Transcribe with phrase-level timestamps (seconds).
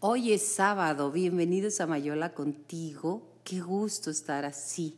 [0.00, 3.20] Hoy es sábado, bienvenidos a Mayola contigo.
[3.42, 4.96] Qué gusto estar así.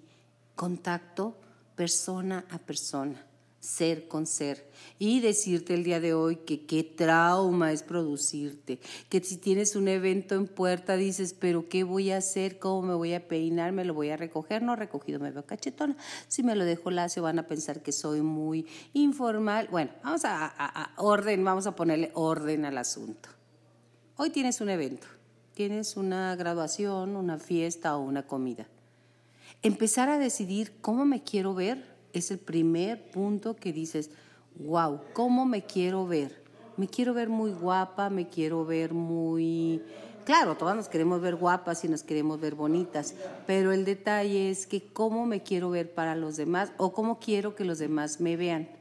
[0.55, 1.39] Contacto
[1.75, 3.27] persona a persona,
[3.61, 4.71] ser con ser.
[4.99, 8.79] Y decirte el día de hoy que qué trauma es producirte.
[9.09, 12.59] Que si tienes un evento en puerta dices, pero ¿qué voy a hacer?
[12.59, 13.73] ¿Cómo me voy a peinar?
[13.73, 14.61] ¿Me lo voy a recoger?
[14.63, 15.97] No recogido, me veo cachetona.
[16.29, 19.67] Si me lo dejo lacio van a pensar que soy muy informal.
[19.71, 23.40] Bueno, vamos a, a orden, vamos a ponerle orden al asunto.
[24.23, 25.07] Hoy tienes un evento,
[25.55, 28.67] tienes una graduación, una fiesta o una comida.
[29.63, 34.11] Empezar a decidir cómo me quiero ver es el primer punto que dices,
[34.57, 36.45] wow, ¿cómo me quiero ver?
[36.77, 39.83] Me quiero ver muy guapa, me quiero ver muy...
[40.27, 43.15] Claro, todas nos queremos ver guapas y nos queremos ver bonitas,
[43.47, 47.55] pero el detalle es que cómo me quiero ver para los demás o cómo quiero
[47.55, 48.80] que los demás me vean.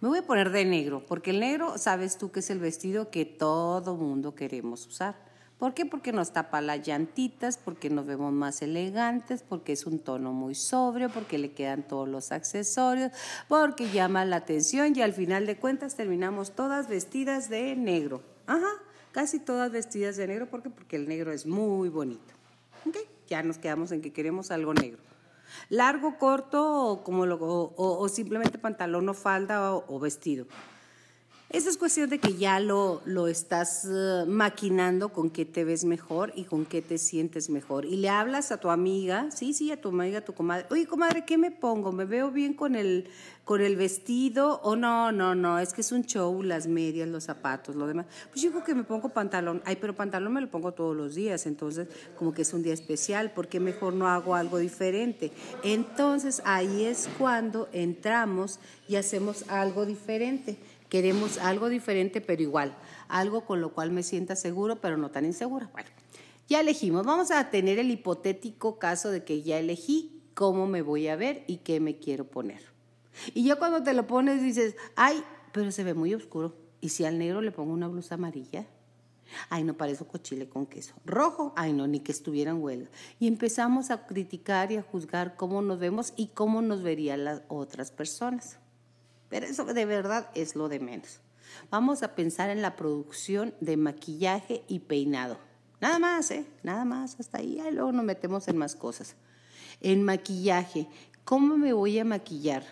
[0.00, 3.10] Me voy a poner de negro, porque el negro, sabes tú que es el vestido
[3.10, 5.16] que todo mundo queremos usar.
[5.58, 5.86] ¿Por qué?
[5.86, 10.54] Porque nos tapa las llantitas, porque nos vemos más elegantes, porque es un tono muy
[10.54, 13.10] sobrio, porque le quedan todos los accesorios,
[13.48, 18.22] porque llama la atención y al final de cuentas terminamos todas vestidas de negro.
[18.46, 18.70] Ajá,
[19.10, 20.70] casi todas vestidas de negro, ¿por qué?
[20.70, 22.34] Porque el negro es muy bonito.
[22.86, 22.98] ¿Ok?
[23.26, 25.00] Ya nos quedamos en que queremos algo negro.
[25.68, 30.46] Largo, corto o, como o, simplemente pantalón o falda o, vestido.
[31.50, 35.86] Esa es cuestión de que ya lo, lo estás eh, maquinando con qué te ves
[35.86, 37.86] mejor y con qué te sientes mejor.
[37.86, 40.66] Y le hablas a tu amiga, sí, sí, a tu amiga, a tu comadre.
[40.70, 41.90] Oye, comadre, ¿qué me pongo?
[41.90, 43.08] ¿Me veo bien con el,
[43.44, 44.60] con el vestido?
[44.62, 48.04] O no, no, no, es que es un show, las medias, los zapatos, lo demás.
[48.28, 49.62] Pues yo creo que me pongo pantalón.
[49.64, 51.88] Ay, pero pantalón me lo pongo todos los días, entonces
[52.18, 55.32] como que es un día especial, ¿por qué mejor no hago algo diferente?
[55.64, 60.58] Entonces ahí es cuando entramos y hacemos algo diferente.
[60.88, 62.76] Queremos algo diferente, pero igual.
[63.08, 65.68] Algo con lo cual me sienta seguro, pero no tan insegura.
[65.72, 65.88] Bueno,
[66.48, 67.04] ya elegimos.
[67.04, 71.44] Vamos a tener el hipotético caso de que ya elegí cómo me voy a ver
[71.46, 72.62] y qué me quiero poner.
[73.34, 76.54] Y ya cuando te lo pones dices, ay, pero se ve muy oscuro.
[76.80, 78.66] ¿Y si al negro le pongo una blusa amarilla?
[79.50, 80.94] Ay, no parezco cochile con queso.
[81.04, 82.88] Rojo, ay, no, ni que estuviera en huelga.
[83.18, 87.42] Y empezamos a criticar y a juzgar cómo nos vemos y cómo nos verían las
[87.48, 88.58] otras personas.
[89.28, 91.20] Pero eso de verdad es lo de menos.
[91.70, 95.38] Vamos a pensar en la producción de maquillaje y peinado.
[95.80, 96.46] Nada más, ¿eh?
[96.62, 97.60] Nada más, hasta ahí.
[97.60, 99.16] Y luego nos metemos en más cosas.
[99.80, 100.88] En maquillaje,
[101.24, 102.64] ¿cómo me voy a maquillar?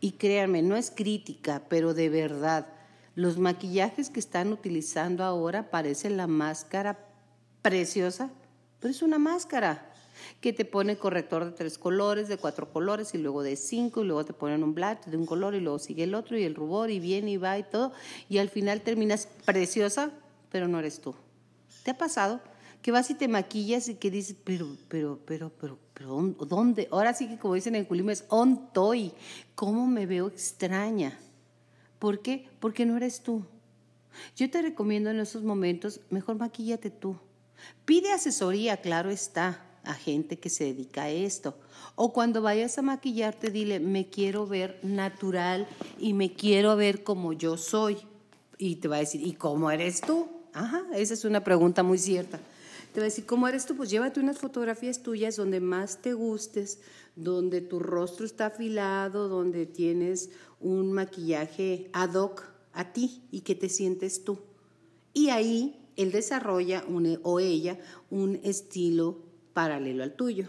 [0.00, 2.66] Y créanme, no es crítica, pero de verdad,
[3.14, 6.98] los maquillajes que están utilizando ahora parecen la máscara
[7.62, 8.30] preciosa,
[8.80, 9.93] pero es una máscara
[10.40, 14.06] que te pone corrector de tres colores, de cuatro colores y luego de cinco y
[14.06, 16.54] luego te ponen un black de un color y luego sigue el otro y el
[16.54, 17.92] rubor y viene y va y todo
[18.28, 20.10] y al final terminas preciosa,
[20.50, 21.14] pero no eres tú.
[21.82, 22.40] ¿Te ha pasado?
[22.82, 26.88] Que vas y te maquillas y que dices, pero, pero, pero, pero, pero, ¿dónde?
[26.90, 29.12] Ahora sí que como dicen en Culimes, on toy.
[29.54, 31.18] ¿Cómo me veo extraña?
[31.98, 32.48] ¿Por qué?
[32.60, 33.44] Porque no eres tú.
[34.36, 37.16] Yo te recomiendo en esos momentos, mejor maquíllate tú.
[37.84, 41.54] Pide asesoría, claro está a gente que se dedica a esto.
[41.96, 45.66] O cuando vayas a maquillarte, dile, me quiero ver natural
[45.98, 47.98] y me quiero ver como yo soy.
[48.58, 50.28] Y te va a decir, ¿y cómo eres tú?
[50.52, 52.40] Ajá, esa es una pregunta muy cierta.
[52.92, 53.76] Te va a decir, ¿cómo eres tú?
[53.76, 56.78] Pues llévate unas fotografías tuyas donde más te gustes,
[57.16, 60.30] donde tu rostro está afilado, donde tienes
[60.60, 64.38] un maquillaje ad hoc a ti y que te sientes tú.
[65.12, 66.84] Y ahí él desarrolla
[67.22, 67.78] o ella
[68.10, 69.23] un estilo
[69.54, 70.48] paralelo al tuyo.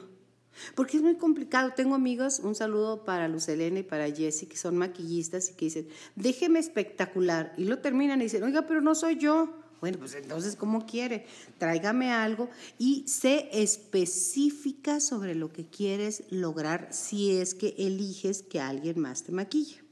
[0.75, 1.71] Porque es muy complicado.
[1.75, 5.66] Tengo amigos, un saludo para Luz Elena y para Jessie, que son maquillistas y que
[5.66, 7.53] dicen, déjeme espectacular.
[7.57, 9.61] Y lo terminan y dicen, oiga, pero no soy yo.
[9.81, 11.25] Bueno, pues entonces, ¿cómo quiere?
[11.57, 12.49] Tráigame algo
[12.79, 19.23] y sé específica sobre lo que quieres lograr si es que eliges que alguien más
[19.23, 19.84] te maquille.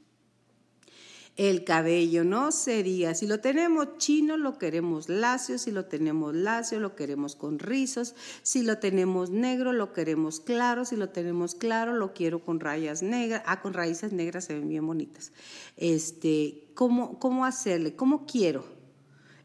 [1.36, 6.78] El cabello no sería, si lo tenemos chino, lo queremos lacio, si lo tenemos lacio,
[6.78, 11.94] lo queremos con rizos, si lo tenemos negro, lo queremos claro, si lo tenemos claro,
[11.94, 15.32] lo quiero con rayas negras, ah, con raíces negras se ven bien bonitas.
[15.76, 17.96] Este, ¿cómo, cómo hacerle?
[17.96, 18.72] ¿Cómo quiero?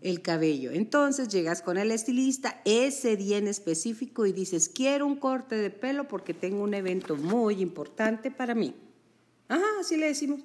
[0.02, 0.72] el cabello.
[0.72, 5.70] Entonces llegas con el estilista ese día en específico y dices, quiero un corte de
[5.70, 8.74] pelo porque tengo un evento muy importante para mí.
[9.50, 10.40] Ajá, así le decimos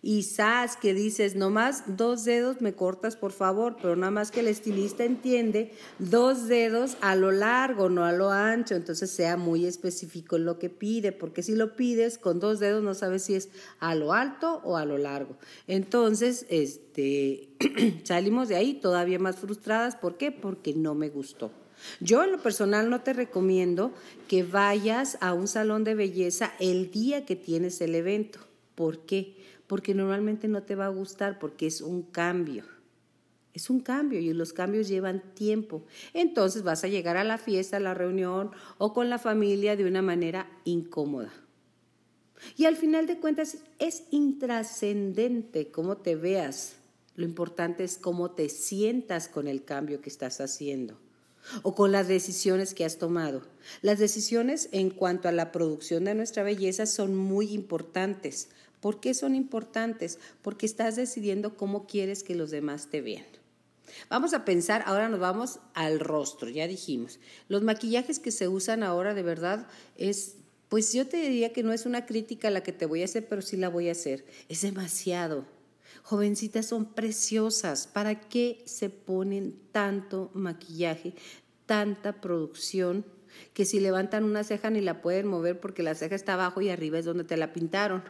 [0.00, 4.40] y sas que dices, nomás dos dedos me cortas por favor, pero nada más que
[4.40, 9.66] el estilista entiende dos dedos a lo largo, no a lo ancho, entonces sea muy
[9.66, 13.34] específico en lo que pide, porque si lo pides con dos dedos no sabes si
[13.34, 13.48] es
[13.80, 15.36] a lo alto o a lo largo.
[15.66, 17.48] Entonces, este,
[18.04, 20.30] salimos de ahí todavía más frustradas, ¿por qué?
[20.30, 21.50] Porque no me gustó.
[22.00, 23.92] Yo en lo personal no te recomiendo
[24.28, 28.40] que vayas a un salón de belleza el día que tienes el evento.
[28.74, 29.36] ¿Por qué?
[29.68, 32.64] Porque normalmente no te va a gustar porque es un cambio.
[33.54, 35.84] Es un cambio y los cambios llevan tiempo.
[36.14, 39.84] Entonces vas a llegar a la fiesta, a la reunión o con la familia de
[39.84, 41.32] una manera incómoda.
[42.56, 46.76] Y al final de cuentas es intrascendente cómo te veas.
[47.16, 50.98] Lo importante es cómo te sientas con el cambio que estás haciendo
[51.62, 53.42] o con las decisiones que has tomado.
[53.82, 59.14] Las decisiones en cuanto a la producción de nuestra belleza son muy importantes ¿Por qué
[59.14, 60.18] son importantes?
[60.42, 63.26] Porque estás decidiendo cómo quieres que los demás te vean.
[64.08, 67.18] Vamos a pensar, ahora nos vamos al rostro, ya dijimos.
[67.48, 69.66] Los maquillajes que se usan ahora de verdad
[69.96, 70.36] es,
[70.68, 73.26] pues yo te diría que no es una crítica la que te voy a hacer,
[73.28, 74.24] pero sí la voy a hacer.
[74.48, 75.46] Es demasiado.
[76.02, 77.86] Jovencitas son preciosas.
[77.86, 81.14] ¿Para qué se ponen tanto maquillaje,
[81.66, 83.04] tanta producción?
[83.52, 86.70] Que si levantan una ceja ni la pueden mover porque la ceja está abajo y
[86.70, 88.02] arriba es donde te la pintaron.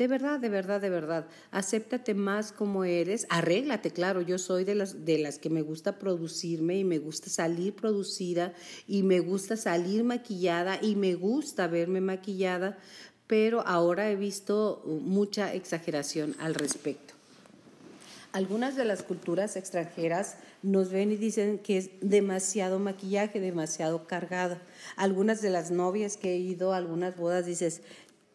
[0.00, 1.26] De verdad, de verdad, de verdad.
[1.50, 3.26] Acéptate más como eres.
[3.28, 4.22] Arréglate, claro.
[4.22, 8.54] Yo soy de las, de las que me gusta producirme y me gusta salir producida
[8.88, 12.78] y me gusta salir maquillada y me gusta verme maquillada,
[13.26, 17.12] pero ahora he visto mucha exageración al respecto.
[18.32, 24.56] Algunas de las culturas extranjeras nos ven y dicen que es demasiado maquillaje, demasiado cargado.
[24.96, 27.82] Algunas de las novias que he ido a algunas bodas dices,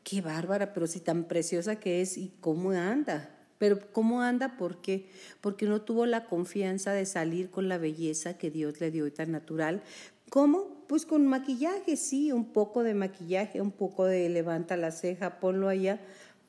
[0.05, 3.31] qué bárbara, pero si tan preciosa que es y cómo anda.
[3.57, 4.55] Pero ¿cómo anda?
[4.55, 5.09] ¿Por qué?
[5.41, 9.11] Porque no tuvo la confianza de salir con la belleza que Dios le dio y
[9.11, 9.81] tan natural.
[10.29, 10.85] ¿Cómo?
[10.87, 15.69] Pues con maquillaje, sí, un poco de maquillaje, un poco de levanta la ceja, ponlo
[15.69, 15.99] allá,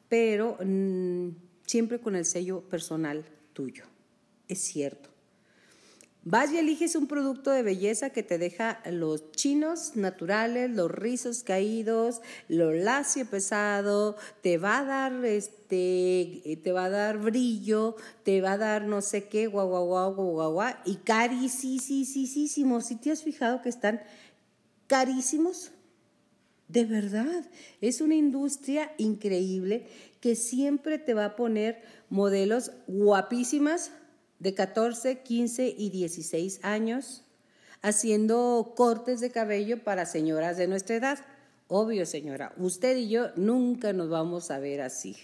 [0.08, 1.28] pero mm,
[1.66, 3.24] siempre con el sello personal
[3.54, 3.84] tuyo.
[4.48, 5.15] Es cierto.
[6.28, 11.44] Vas y eliges un producto de belleza que te deja los chinos naturales, los rizos
[11.44, 17.94] caídos, lo lacio pesado, te va a dar este, te va a dar brillo,
[18.24, 22.86] te va a dar no sé qué, guau, guau, guau, guau, guau, y carísimos.
[22.86, 24.00] Si te has fijado que están
[24.88, 25.70] carísimos,
[26.66, 27.48] de verdad,
[27.80, 29.86] es una industria increíble
[30.20, 33.92] que siempre te va a poner modelos guapísimas
[34.38, 37.24] de 14, 15 y 16 años,
[37.82, 41.18] haciendo cortes de cabello para señoras de nuestra edad.
[41.68, 45.16] Obvio, señora, usted y yo nunca nos vamos a ver así.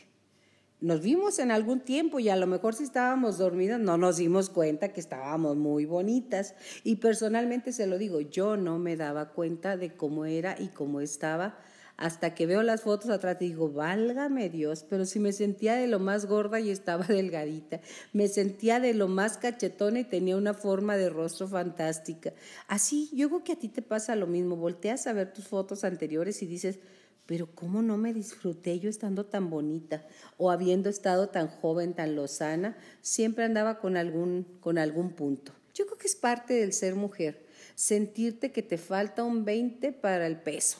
[0.81, 4.51] Nos vimos en algún tiempo y a lo mejor si estábamos dormidas no nos dimos
[4.51, 6.57] cuenta que estábamos muy bonitas.
[6.83, 11.01] Y personalmente se lo digo, yo no me daba cuenta de cómo era y cómo
[11.01, 11.57] estaba
[11.97, 15.87] hasta que veo las fotos atrás y digo, válgame Dios, pero si me sentía de
[15.87, 17.81] lo más gorda y estaba delgadita,
[18.13, 22.33] me sentía de lo más cachetona y tenía una forma de rostro fantástica.
[22.69, 25.85] Así, yo creo que a ti te pasa lo mismo, volteas a ver tus fotos
[25.85, 26.79] anteriores y dices,
[27.27, 30.05] pero ¿cómo no me disfruté yo estando tan bonita
[30.39, 32.77] o habiendo estado tan joven, tan lozana?
[33.01, 35.53] Siempre andaba con algún, con algún punto.
[35.73, 37.47] Yo creo que es parte del ser mujer,
[37.77, 40.79] sentirte que te falta un 20 para el peso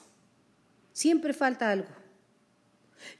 [0.93, 1.89] Siempre falta algo.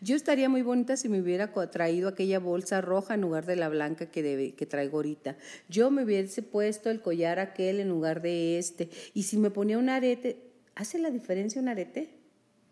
[0.01, 3.69] Yo estaría muy bonita si me hubiera traído aquella bolsa roja en lugar de la
[3.69, 5.37] blanca que, que traigo ahorita.
[5.69, 8.91] Yo me hubiese puesto el collar aquel en lugar de este.
[9.15, 10.37] Y si me ponía un arete,
[10.75, 12.11] ¿hace la diferencia un arete?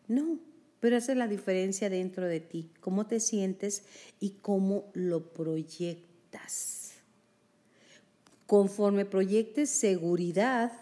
[0.08, 0.38] No,
[0.80, 3.84] pero hace la diferencia dentro de ti, cómo te sientes
[4.18, 6.94] y cómo lo proyectas.
[8.46, 10.72] Conforme proyectes seguridad,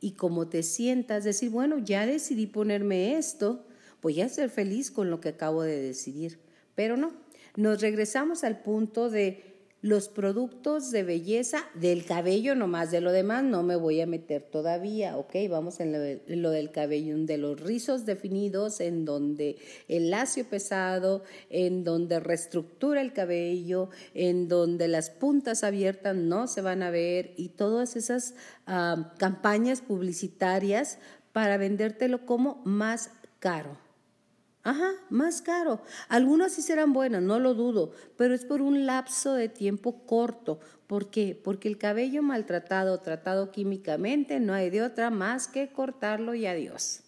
[0.00, 3.66] y como te sientas, decir, bueno, ya decidí ponerme esto,
[4.02, 6.38] voy a ser feliz con lo que acabo de decidir.
[6.74, 7.12] Pero no,
[7.56, 9.47] nos regresamos al punto de
[9.80, 14.42] los productos de belleza del cabello nomás, de lo demás no me voy a meter
[14.42, 15.34] todavía, ¿ok?
[15.48, 19.56] Vamos en lo, del cabello, de los rizos definidos, en donde
[19.86, 26.60] el lacio pesado, en donde reestructura el cabello, en donde las puntas abiertas no se
[26.60, 28.34] van a ver y todas esas
[28.66, 30.98] ah, campañas publicitarias
[31.32, 33.87] para vendértelo como más caro.
[34.68, 35.80] Ajá, más caro.
[36.10, 40.60] Algunas sí serán buenas, no lo dudo, pero es por un lapso de tiempo corto.
[40.86, 41.40] ¿Por qué?
[41.42, 47.00] Porque el cabello maltratado, tratado químicamente, no hay de otra más que cortarlo y adiós.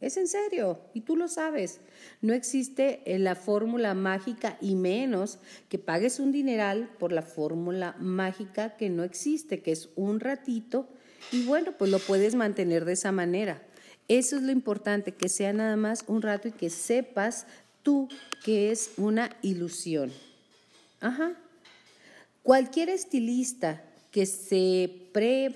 [0.00, 1.78] Es en serio, y tú lo sabes.
[2.20, 7.94] No existe eh, la fórmula mágica y menos que pagues un dineral por la fórmula
[8.00, 10.88] mágica que no existe, que es un ratito,
[11.30, 13.62] y bueno, pues lo puedes mantener de esa manera.
[14.08, 17.46] Eso es lo importante, que sea nada más un rato y que sepas
[17.82, 18.08] tú
[18.44, 20.12] que es una ilusión.
[21.00, 21.32] Ajá.
[22.42, 25.50] Cualquier estilista que se pre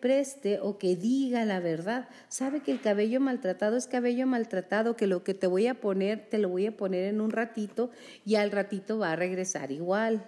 [0.00, 2.08] preste o que diga la verdad.
[2.28, 6.26] Sabe que el cabello maltratado es cabello maltratado, que lo que te voy a poner,
[6.30, 7.90] te lo voy a poner en un ratito
[8.24, 10.24] y al ratito va a regresar igual.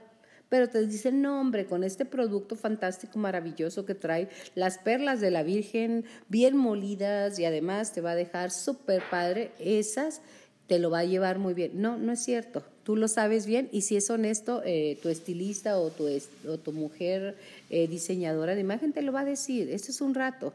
[0.49, 5.31] Pero te dicen, no hombre, con este producto fantástico, maravilloso que trae las perlas de
[5.31, 10.21] la Virgen bien molidas y además te va a dejar súper padre, esas
[10.67, 11.73] te lo va a llevar muy bien.
[11.75, 12.63] No, no es cierto.
[12.85, 16.07] Tú lo sabes bien y si es honesto, eh, tu estilista o tu,
[16.49, 17.37] o tu mujer
[17.71, 19.71] eh, diseñadora de imagen te lo va a decir.
[19.71, 20.53] Esto es un rato.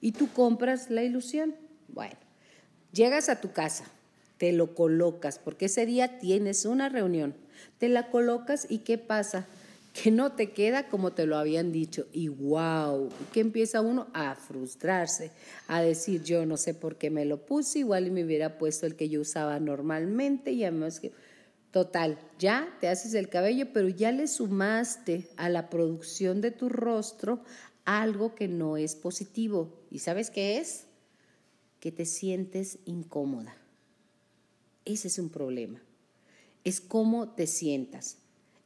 [0.00, 1.54] Y tú compras la ilusión.
[1.88, 2.16] Bueno,
[2.92, 3.84] llegas a tu casa,
[4.38, 7.34] te lo colocas, porque ese día tienes una reunión.
[7.78, 9.46] Te la colocas y ¿qué pasa?
[10.02, 12.06] que no te queda como te lo habían dicho.
[12.12, 15.30] Y wow, que empieza uno a frustrarse,
[15.68, 18.84] a decir yo no sé por qué me lo puse, igual y me hubiera puesto
[18.84, 21.12] el que yo usaba normalmente y además que...
[21.72, 26.70] Total, ya te haces el cabello, pero ya le sumaste a la producción de tu
[26.70, 27.42] rostro
[27.84, 29.84] algo que no es positivo.
[29.90, 30.86] ¿Y sabes qué es?
[31.80, 33.56] Que te sientes incómoda.
[34.86, 35.82] Ese es un problema.
[36.66, 38.18] Es cómo te sientas.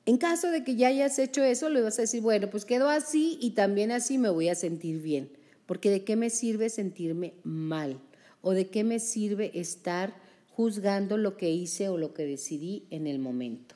[0.06, 2.88] En caso de que ya hayas hecho eso, le vas a decir, bueno, pues quedó
[2.88, 5.30] así y también así me voy a sentir bien.
[5.66, 8.00] Porque de qué me sirve sentirme mal
[8.40, 10.14] o de qué me sirve estar
[10.48, 13.74] juzgando lo que hice o lo que decidí en el momento.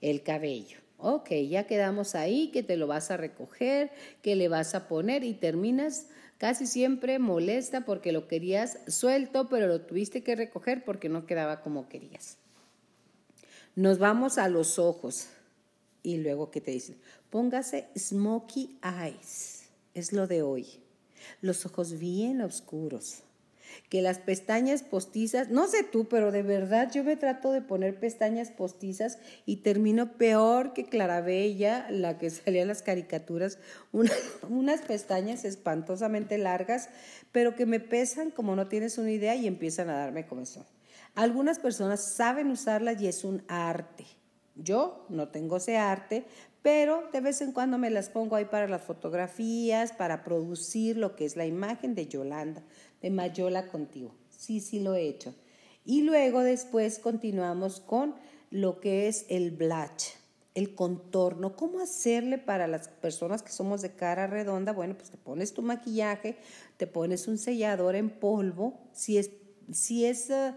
[0.00, 0.78] El cabello.
[0.98, 3.90] Ok, ya quedamos ahí, que te lo vas a recoger,
[4.22, 6.06] que le vas a poner y terminas
[6.38, 11.60] casi siempre molesta porque lo querías suelto, pero lo tuviste que recoger porque no quedaba
[11.60, 12.38] como querías.
[13.76, 15.28] Nos vamos a los ojos.
[16.02, 16.96] Y luego, ¿qué te dicen?
[17.28, 19.64] Póngase smoky eyes.
[19.92, 20.66] Es lo de hoy.
[21.42, 23.18] Los ojos bien oscuros.
[23.90, 28.00] Que las pestañas postizas, no sé tú, pero de verdad yo me trato de poner
[28.00, 33.58] pestañas postizas y termino peor que Clarabella, la que salía en las caricaturas,
[34.48, 36.88] unas pestañas espantosamente largas,
[37.30, 40.64] pero que me pesan como no tienes una idea y empiezan a darme comezón.
[41.16, 44.04] Algunas personas saben usarlas y es un arte.
[44.54, 46.26] Yo no tengo ese arte,
[46.60, 51.16] pero de vez en cuando me las pongo ahí para las fotografías, para producir lo
[51.16, 52.62] que es la imagen de Yolanda,
[53.00, 54.14] de Mayola contigo.
[54.28, 55.34] Sí, sí lo he hecho.
[55.86, 58.14] Y luego después continuamos con
[58.50, 60.16] lo que es el blush,
[60.54, 64.72] el contorno, cómo hacerle para las personas que somos de cara redonda.
[64.72, 66.36] Bueno, pues te pones tu maquillaje,
[66.76, 69.30] te pones un sellador en polvo, si es
[69.72, 70.54] si es eh,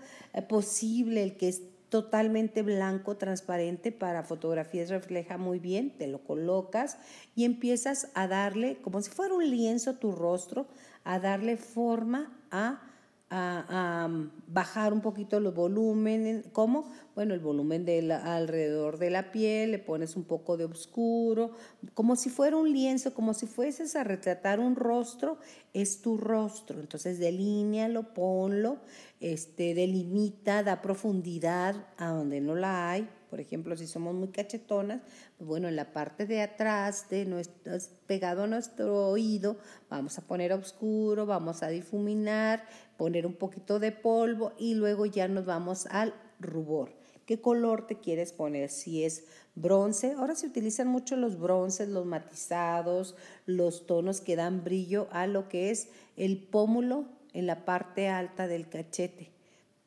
[0.48, 6.98] posible el que es totalmente blanco, transparente, para fotografías refleja muy bien, te lo colocas
[7.36, 10.68] y empiezas a darle, como si fuera un lienzo tu rostro,
[11.04, 12.82] a darle forma a
[13.30, 16.46] a, mm, bajar un poquito los volúmenes.
[16.52, 16.92] ¿Cómo?
[17.20, 21.52] Bueno, el volumen de alrededor de la piel, le pones un poco de oscuro,
[21.94, 25.38] como si fuera un lienzo, como si fueses a retratar un rostro,
[25.74, 26.80] es tu rostro.
[26.80, 28.78] Entonces, delínealo, ponlo,
[29.20, 33.10] este, delimita, da profundidad a donde no la hay.
[33.30, 35.02] Por ejemplo, si somos muy cachetonas,
[35.38, 37.74] pues bueno, en la parte de atrás, de nuestro,
[38.08, 39.58] pegado a nuestro oído,
[39.90, 42.64] vamos a poner oscuro, vamos a difuminar,
[42.96, 46.99] poner un poquito de polvo y luego ya nos vamos al rubor.
[47.30, 48.72] ¿Qué color te quieres poner?
[48.72, 53.14] Si es bronce, ahora se utilizan mucho los bronces, los matizados,
[53.46, 58.48] los tonos que dan brillo a lo que es el pómulo en la parte alta
[58.48, 59.30] del cachete.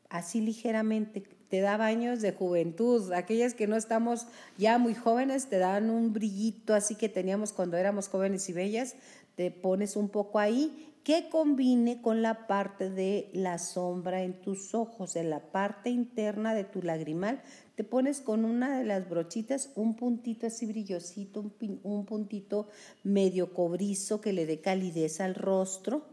[0.09, 3.11] Así ligeramente te da baños de juventud.
[3.13, 7.77] Aquellas que no estamos ya muy jóvenes te dan un brillito así que teníamos cuando
[7.77, 8.95] éramos jóvenes y bellas.
[9.35, 14.75] Te pones un poco ahí que combine con la parte de la sombra en tus
[14.75, 17.43] ojos, en la parte interna de tu lagrimal.
[17.75, 22.69] Te pones con una de las brochitas un puntito así brillosito, un, un puntito
[23.03, 26.07] medio cobrizo que le dé calidez al rostro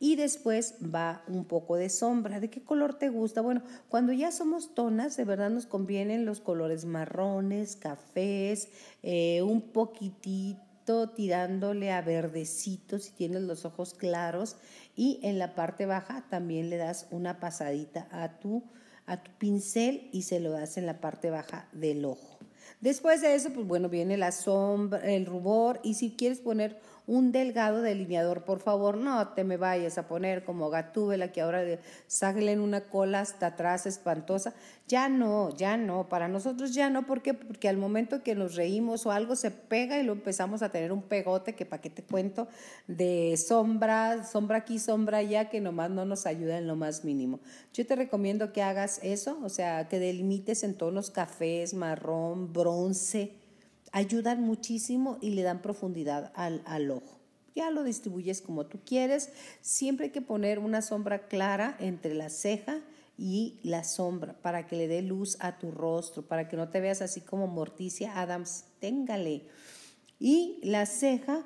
[0.00, 2.40] y después va un poco de sombra.
[2.40, 3.40] ¿De qué color te gusta?
[3.40, 8.68] Bueno, cuando ya somos tonas, de verdad nos convienen los colores marrones, cafés,
[9.04, 10.71] eh, un poquitito
[11.14, 14.56] tirándole a verdecito si tienes los ojos claros
[14.96, 18.64] y en la parte baja también le das una pasadita a tu,
[19.06, 22.38] a tu pincel y se lo das en la parte baja del ojo.
[22.80, 26.80] Después de eso, pues bueno, viene la sombra, el rubor y si quieres poner
[27.12, 31.62] un delgado delineador, por favor, no te me vayas a poner como gatúbela que ahora
[32.06, 34.54] salen una cola hasta atrás espantosa.
[34.88, 37.34] Ya no, ya no, para nosotros ya no, ¿por qué?
[37.34, 40.90] Porque al momento que nos reímos o algo se pega y lo empezamos a tener
[40.90, 42.48] un pegote que para qué te cuento
[42.88, 47.40] de sombra, sombra aquí, sombra allá, que nomás no nos ayuda en lo más mínimo.
[47.74, 53.41] Yo te recomiendo que hagas eso, o sea, que delimites en tonos cafés, marrón, bronce,
[53.92, 57.20] ayudan muchísimo y le dan profundidad al, al ojo.
[57.54, 59.30] Ya lo distribuyes como tú quieres.
[59.60, 62.80] Siempre hay que poner una sombra clara entre la ceja
[63.18, 66.80] y la sombra para que le dé luz a tu rostro, para que no te
[66.80, 68.64] veas así como Morticia Adams.
[68.80, 69.42] Téngale.
[70.18, 71.44] Y la ceja,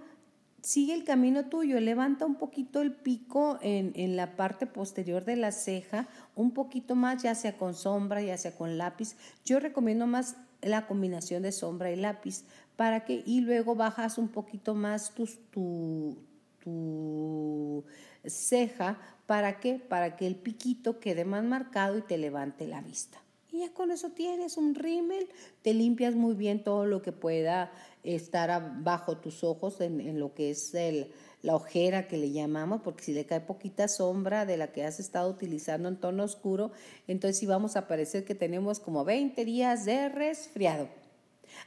[0.62, 5.36] sigue el camino tuyo, levanta un poquito el pico en, en, la parte posterior de
[5.36, 9.16] la ceja, un poquito más, ya sea con sombra, ya sea con lápiz.
[9.44, 12.44] Yo recomiendo más la combinación de sombra y lápiz
[12.76, 16.16] para que y luego bajas un poquito más tu, tu,
[16.62, 17.84] tu
[18.26, 23.20] ceja para que para que el piquito quede más marcado y te levante la vista.
[23.50, 25.28] Y ya con eso tienes un rímel,
[25.62, 30.34] te limpias muy bien todo lo que pueda estar bajo tus ojos en, en lo
[30.34, 31.10] que es el,
[31.46, 34.98] la ojera que le llamamos, porque si le cae poquita sombra de la que has
[34.98, 36.72] estado utilizando en tono oscuro,
[37.06, 40.88] entonces sí vamos a parecer que tenemos como 20 días de resfriado.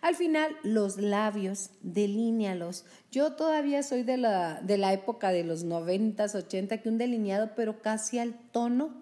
[0.01, 2.83] Al final, los labios, delínealos.
[3.09, 7.51] Yo todavía soy de la, de la época de los 90, 80, que un delineado,
[7.55, 8.93] pero casi al tono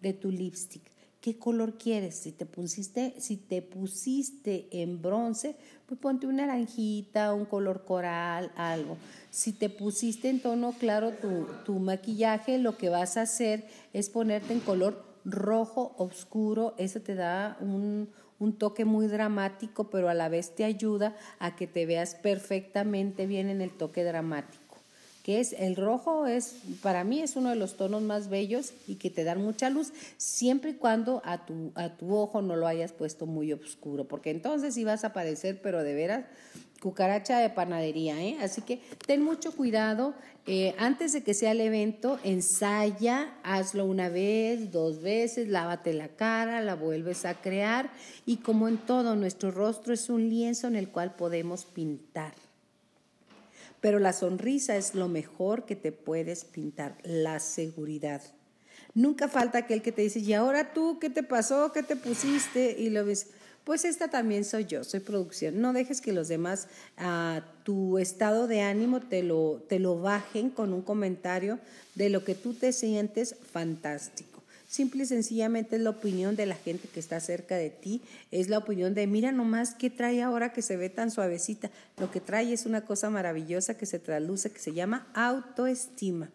[0.00, 0.82] de tu lipstick.
[1.20, 2.14] ¿Qué color quieres?
[2.14, 8.50] Si te pusiste, si te pusiste en bronce, pues ponte una naranjita, un color coral,
[8.56, 8.96] algo.
[9.28, 14.08] Si te pusiste en tono claro tu, tu maquillaje, lo que vas a hacer es
[14.08, 16.74] ponerte en color rojo oscuro.
[16.78, 18.08] Eso te da un,
[18.38, 23.26] un toque muy dramático, pero a la vez te ayuda a que te veas perfectamente
[23.26, 24.59] bien en el toque dramático
[25.22, 28.96] que es el rojo es para mí es uno de los tonos más bellos y
[28.96, 32.66] que te dan mucha luz siempre y cuando a tu a tu ojo no lo
[32.66, 36.24] hayas puesto muy oscuro porque entonces sí vas a parecer pero de veras
[36.80, 38.38] cucaracha de panadería ¿eh?
[38.40, 40.14] así que ten mucho cuidado
[40.46, 46.08] eh, antes de que sea el evento ensaya hazlo una vez dos veces lávate la
[46.08, 47.90] cara la vuelves a crear
[48.24, 52.32] y como en todo nuestro rostro es un lienzo en el cual podemos pintar
[53.80, 58.22] pero la sonrisa es lo mejor que te puedes pintar, la seguridad.
[58.94, 61.72] Nunca falta aquel que te dice, ¿y ahora tú qué te pasó?
[61.72, 62.76] ¿Qué te pusiste?
[62.78, 63.28] Y lo ves,
[63.64, 65.60] pues esta también soy yo, soy producción.
[65.60, 70.50] No dejes que los demás a tu estado de ánimo te lo, te lo bajen
[70.50, 71.58] con un comentario
[71.94, 74.29] de lo que tú te sientes fantástico.
[74.70, 78.48] Simple y sencillamente es la opinión de la gente que está cerca de ti, es
[78.48, 81.72] la opinión de, mira nomás qué trae ahora que se ve tan suavecita.
[81.98, 86.30] Lo que trae es una cosa maravillosa que se traduce, que se llama autoestima.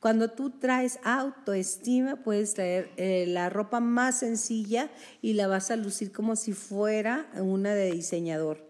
[0.00, 4.90] Cuando tú traes autoestima, puedes traer eh, la ropa más sencilla
[5.22, 8.67] y la vas a lucir como si fuera una de diseñador.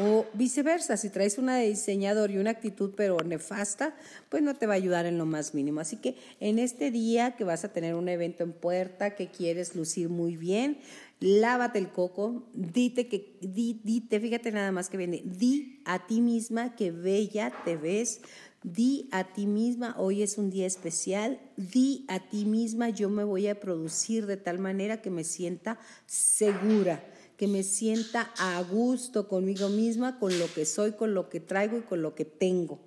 [0.00, 3.96] O viceversa, si traes una de diseñador y una actitud pero nefasta,
[4.28, 5.80] pues no te va a ayudar en lo más mínimo.
[5.80, 9.74] Así que en este día que vas a tener un evento en puerta, que quieres
[9.74, 10.78] lucir muy bien,
[11.18, 16.20] lávate el coco, dite que, di, dite, fíjate nada más que viene, di a ti
[16.20, 18.20] misma que bella te ves,
[18.62, 23.24] di a ti misma, hoy es un día especial, di a ti misma, yo me
[23.24, 27.02] voy a producir de tal manera que me sienta segura
[27.38, 31.78] que me sienta a gusto conmigo misma, con lo que soy, con lo que traigo
[31.78, 32.80] y con lo que tengo.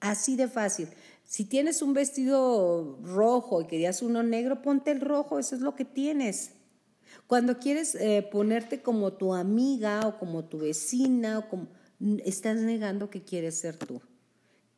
[0.00, 0.88] Así de fácil.
[1.24, 5.76] Si tienes un vestido rojo y querías uno negro, ponte el rojo, eso es lo
[5.76, 6.52] que tienes.
[7.26, 11.68] Cuando quieres eh, ponerte como tu amiga o como tu vecina, o como,
[12.24, 14.00] estás negando que quieres ser tú.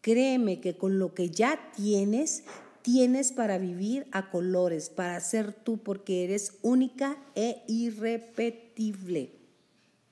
[0.00, 2.42] Créeme que con lo que ya tienes,
[2.82, 8.69] tienes para vivir a colores, para ser tú, porque eres única e irrepetible.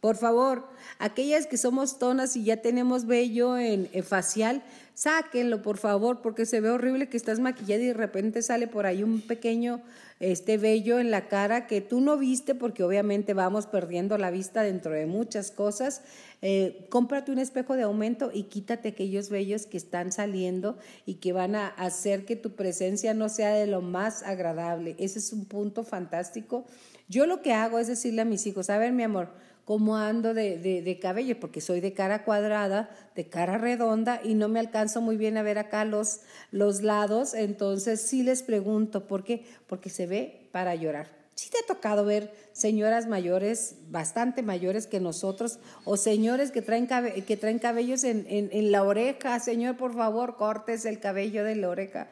[0.00, 0.68] Por favor,
[1.00, 4.62] aquellas que somos tonas y ya tenemos vello en, facial,
[4.94, 8.86] sáquenlo, por favor, porque se ve horrible que estás maquillada y de repente sale por
[8.86, 9.82] ahí un pequeño
[10.20, 14.62] este vello en la cara que tú no viste porque obviamente vamos perdiendo la vista
[14.62, 16.02] dentro de muchas cosas.
[16.42, 21.32] Eh, cómprate un espejo de aumento y quítate aquellos vellos que están saliendo y que
[21.32, 24.94] van a hacer que tu presencia no sea de lo más agradable.
[24.98, 26.66] Ese es un punto fantástico.
[27.08, 29.30] Yo lo que hago es decirle a mis hijos, a ver mi amor,
[29.68, 34.48] cómo ando de, de, cabello, porque soy de cara cuadrada, de cara redonda y no
[34.48, 36.20] me alcanzo muy bien a ver acá los,
[36.52, 39.44] los lados, entonces sí les pregunto, ¿por qué?
[39.66, 41.18] Porque se ve para llorar.
[41.34, 46.88] Sí te ha tocado ver señoras mayores, bastante mayores que nosotros, o señores que traen,
[46.88, 49.38] que traen cabellos en, en, la oreja.
[49.38, 52.08] Señor, por favor, cortes el cabello de la oreja,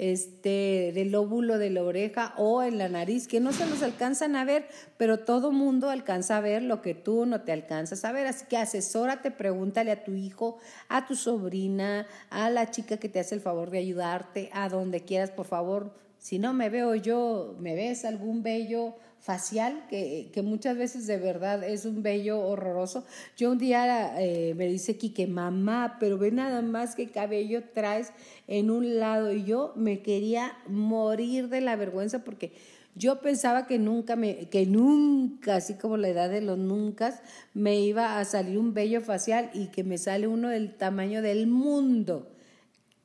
[0.00, 4.34] este, del lóbulo de la oreja o en la nariz, que no se nos alcanzan
[4.34, 8.12] a ver, pero todo mundo alcanza a ver lo que tú no te alcanzas a
[8.12, 8.26] ver.
[8.26, 10.56] Así que asesórate, pregúntale a tu hijo,
[10.88, 15.04] a tu sobrina, a la chica que te hace el favor de ayudarte, a donde
[15.04, 20.42] quieras, por favor si no me veo yo, me ves algún vello facial, que, que
[20.42, 23.04] muchas veces de verdad es un vello horroroso.
[23.36, 28.12] Yo un día eh, me dice Quique, mamá, pero ve nada más que cabello traes
[28.48, 29.32] en un lado.
[29.32, 32.52] Y yo me quería morir de la vergüenza porque
[32.94, 37.20] yo pensaba que nunca, me, que nunca, así como la edad de los nunca,
[37.52, 41.46] me iba a salir un vello facial y que me sale uno del tamaño del
[41.46, 42.32] mundo.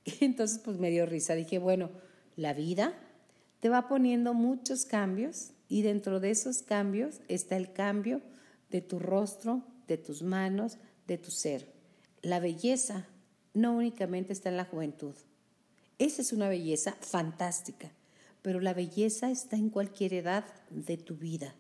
[0.22, 1.36] Entonces, pues me dio risa.
[1.36, 1.90] Dije, bueno,
[2.38, 2.94] la vida
[3.60, 8.22] te va poniendo muchos cambios y dentro de esos cambios está el cambio
[8.72, 11.68] de tu rostro, de tus manos, de tu ser.
[12.22, 13.08] La belleza
[13.54, 15.16] no únicamente está en la juventud.
[16.00, 17.92] Esa es una belleza fantástica,
[18.42, 21.54] pero la belleza está en cualquier edad de tu vida.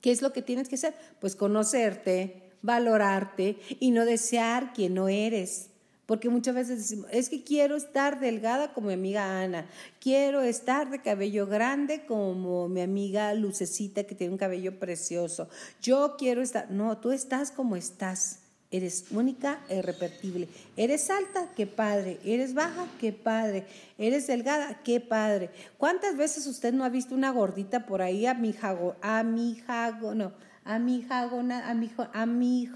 [0.00, 0.94] ¿Qué es lo que tienes que hacer?
[1.20, 5.69] Pues conocerte, valorarte y no desear quien no eres.
[6.10, 9.66] Porque muchas veces decimos, es que quiero estar delgada como mi amiga Ana,
[10.00, 15.48] quiero estar de cabello grande como mi amiga Lucecita que tiene un cabello precioso.
[15.80, 18.40] Yo quiero estar, no, tú estás como estás.
[18.72, 20.48] Eres única e irrepetible.
[20.76, 22.18] Eres alta, qué padre.
[22.24, 23.64] Eres baja, qué padre.
[23.96, 25.50] Eres delgada, qué padre.
[25.78, 29.54] ¿Cuántas veces usted no ha visto una gordita por ahí a mi jago, a mi
[29.64, 30.32] jago, no,
[30.64, 32.68] a mi jago, a mi, a mi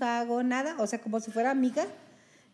[0.79, 1.85] o sea, como si fuera amiga?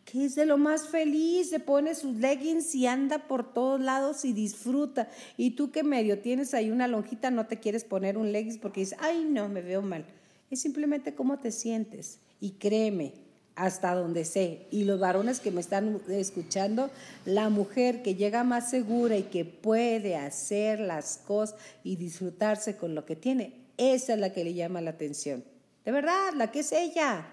[0.04, 4.24] Que es de lo más feliz, se pone sus leggings y anda por todos lados
[4.24, 5.08] y disfruta.
[5.36, 8.80] Y tú que medio tienes ahí una lonjita, no te quieres poner un leggings porque
[8.80, 10.04] dices, ay no, me veo mal.
[10.50, 12.18] Es simplemente cómo te sientes.
[12.40, 13.14] Y créeme,
[13.54, 16.90] hasta donde sé, y los varones que me están escuchando,
[17.26, 22.94] la mujer que llega más segura y que puede hacer las cosas y disfrutarse con
[22.94, 25.44] lo que tiene, esa es la que le llama la atención.
[25.84, 27.26] De verdad, la que es ella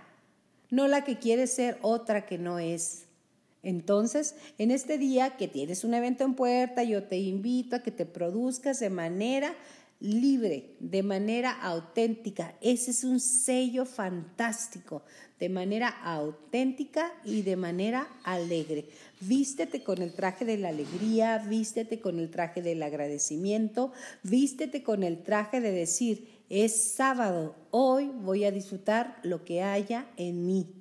[0.69, 3.03] no la que quiere ser otra que no es.
[3.63, 7.91] Entonces, en este día que tienes un evento en puerta, yo te invito a que
[7.91, 9.53] te produzcas de manera
[9.99, 12.55] libre, de manera auténtica.
[12.61, 15.03] Ese es un sello fantástico,
[15.39, 18.85] de manera auténtica y de manera alegre.
[19.19, 23.91] Vístete con el traje de la alegría, vístete con el traje del agradecimiento,
[24.23, 30.07] vístete con el traje de decir, es sábado, hoy voy a disfrutar lo que haya
[30.17, 30.73] en mí.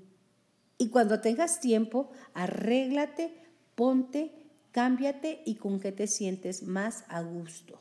[0.79, 3.35] Y cuando tengas tiempo, arréglate,
[3.75, 4.33] ponte,
[4.73, 7.79] cámbiate y con qué te sientes más a gusto.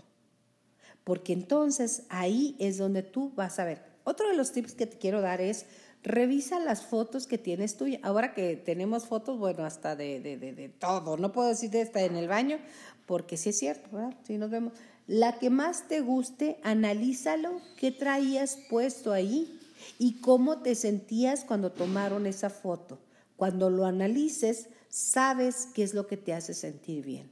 [1.03, 3.83] Porque entonces ahí es donde tú vas a ver.
[4.03, 5.65] Otro de los tips que te quiero dar es
[6.03, 7.85] revisa las fotos que tienes tú.
[8.01, 11.17] Ahora que tenemos fotos, bueno, hasta de, de, de, de todo.
[11.17, 12.59] No puedo decir de esta en el baño,
[13.05, 14.09] porque sí es cierto.
[14.23, 14.73] Sí nos vemos
[15.07, 19.59] la que más te guste, analízalo, qué traías puesto ahí
[19.99, 22.99] y cómo te sentías cuando tomaron esa foto.
[23.35, 27.31] Cuando lo analices, sabes qué es lo que te hace sentir bien.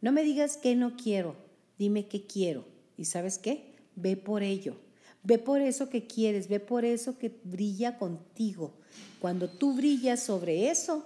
[0.00, 1.36] No me digas que no quiero,
[1.78, 2.64] dime qué quiero.
[2.96, 3.74] ¿Y sabes qué?
[3.94, 4.76] Ve por ello.
[5.22, 8.72] Ve por eso que quieres, ve por eso que brilla contigo.
[9.20, 11.04] Cuando tú brillas sobre eso,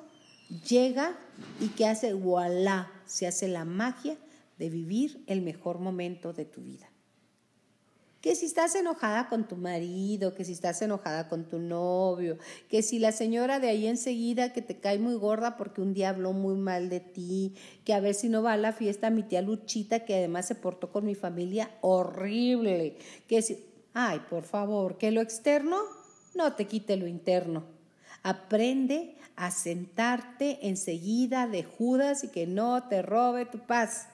[0.68, 1.18] llega
[1.60, 4.16] y que hace, voilà, se hace la magia
[4.60, 6.86] de vivir el mejor momento de tu vida.
[8.20, 12.36] Que si estás enojada con tu marido, que si estás enojada con tu novio,
[12.68, 16.10] que si la señora de ahí enseguida que te cae muy gorda porque un día
[16.10, 17.54] habló muy mal de ti,
[17.86, 20.56] que a ver si no va a la fiesta mi tía Luchita, que además se
[20.56, 25.78] portó con mi familia horrible, que si, ay, por favor, que lo externo
[26.34, 27.64] no te quite lo interno.
[28.22, 34.09] Aprende a sentarte enseguida de Judas y que no te robe tu paz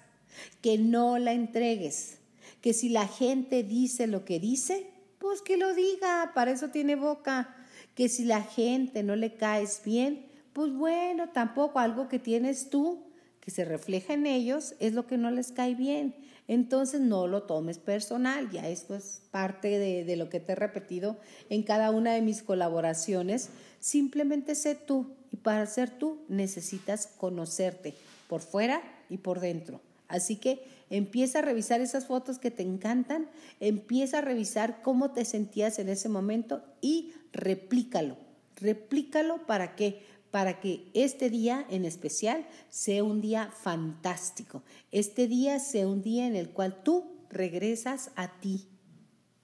[0.62, 2.18] que no la entregues,
[2.60, 4.86] que si la gente dice lo que dice,
[5.18, 7.54] pues que lo diga, para eso tiene boca,
[7.94, 13.02] que si la gente no le caes bien, pues bueno, tampoco algo que tienes tú,
[13.40, 16.14] que se refleja en ellos, es lo que no les cae bien.
[16.48, 20.54] Entonces no lo tomes personal, ya esto es parte de, de lo que te he
[20.54, 21.16] repetido
[21.50, 23.50] en cada una de mis colaboraciones.
[23.80, 27.94] Simplemente sé tú y para ser tú necesitas conocerte
[28.28, 29.80] por fuera y por dentro.
[30.08, 33.28] Así que empieza a revisar esas fotos que te encantan,
[33.60, 38.16] empieza a revisar cómo te sentías en ese momento y replícalo.
[38.56, 40.02] Replícalo para qué?
[40.30, 44.62] Para que este día en especial sea un día fantástico.
[44.92, 48.68] Este día sea un día en el cual tú regresas a ti.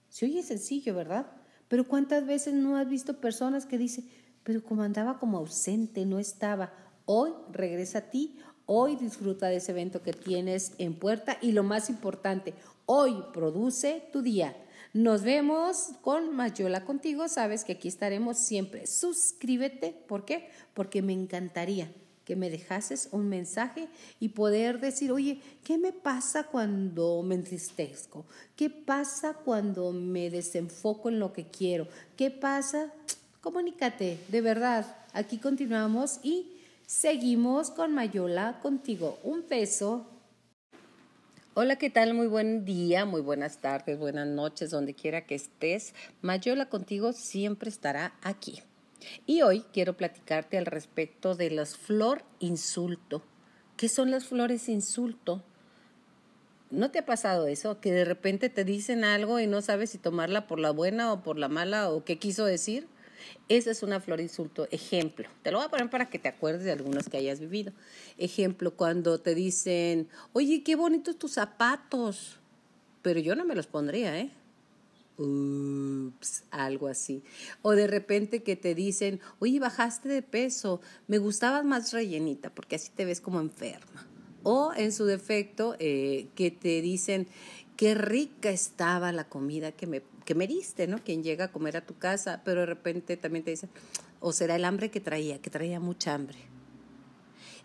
[0.09, 1.27] Se oye sencillo, ¿verdad?
[1.67, 4.07] Pero ¿cuántas veces no has visto personas que dicen,
[4.43, 6.73] pero como andaba como ausente, no estaba?
[7.05, 11.63] Hoy regresa a ti, hoy disfruta de ese evento que tienes en puerta y lo
[11.63, 12.53] más importante,
[12.85, 14.55] hoy produce tu día.
[14.93, 18.85] Nos vemos con Mayola contigo, sabes que aquí estaremos siempre.
[18.85, 20.49] Suscríbete, ¿por qué?
[20.73, 21.91] Porque me encantaría
[22.25, 28.25] que me dejases un mensaje y poder decir, oye, ¿qué me pasa cuando me entristezco?
[28.55, 31.87] ¿Qué pasa cuando me desenfoco en lo que quiero?
[32.15, 32.93] ¿Qué pasa?
[33.41, 34.95] Comunícate, de verdad.
[35.11, 36.53] Aquí continuamos y
[36.93, 39.19] seguimos con Mayola contigo.
[39.23, 40.05] Un beso.
[41.55, 42.13] Hola, ¿qué tal?
[42.13, 45.95] Muy buen día, muy buenas tardes, buenas noches, donde quiera que estés.
[46.21, 48.61] Mayola contigo siempre estará aquí.
[49.25, 53.23] Y hoy quiero platicarte al respecto de las flor insulto.
[53.75, 55.43] ¿Qué son las flores insulto?
[56.69, 57.81] ¿No te ha pasado eso?
[57.81, 61.23] Que de repente te dicen algo y no sabes si tomarla por la buena o
[61.23, 62.87] por la mala o qué quiso decir.
[63.49, 64.67] Esa es una flor insulto.
[64.71, 67.73] Ejemplo, te lo voy a poner para que te acuerdes de algunos que hayas vivido.
[68.17, 72.39] Ejemplo, cuando te dicen, oye, qué bonitos tus zapatos.
[73.01, 74.31] Pero yo no me los pondría, ¿eh?
[75.17, 77.21] Ups, algo así.
[77.61, 82.77] O de repente que te dicen, oye, bajaste de peso, me gustabas más rellenita, porque
[82.77, 84.07] así te ves como enferma.
[84.41, 87.27] O en su defecto, eh, que te dicen,
[87.77, 90.97] qué rica estaba la comida que me, que me diste, ¿no?
[90.99, 93.69] Quien llega a comer a tu casa, pero de repente también te dicen,
[94.19, 96.37] o será el hambre que traía, que traía mucha hambre.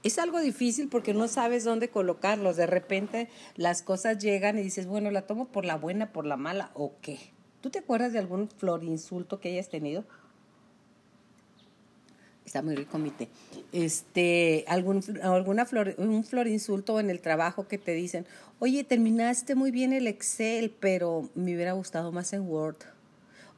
[0.03, 2.57] Es algo difícil porque no sabes dónde colocarlos.
[2.57, 6.37] De repente las cosas llegan y dices, bueno, la tomo por la buena, por la
[6.37, 7.19] mala, o qué.
[7.61, 10.05] ¿Tú te acuerdas de algún flor insulto que hayas tenido?
[12.49, 13.29] Está muy rico mi té.
[13.73, 18.25] Este, algún, alguna flor, un flor insulto en el trabajo que te dicen,
[18.59, 22.79] oye, terminaste muy bien el Excel, pero me hubiera gustado más en Word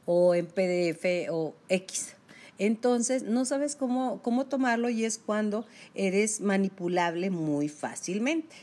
[0.05, 2.15] o en PDF o X.
[2.57, 8.57] Entonces, no sabes cómo, cómo tomarlo y es cuando eres manipulable muy fácilmente.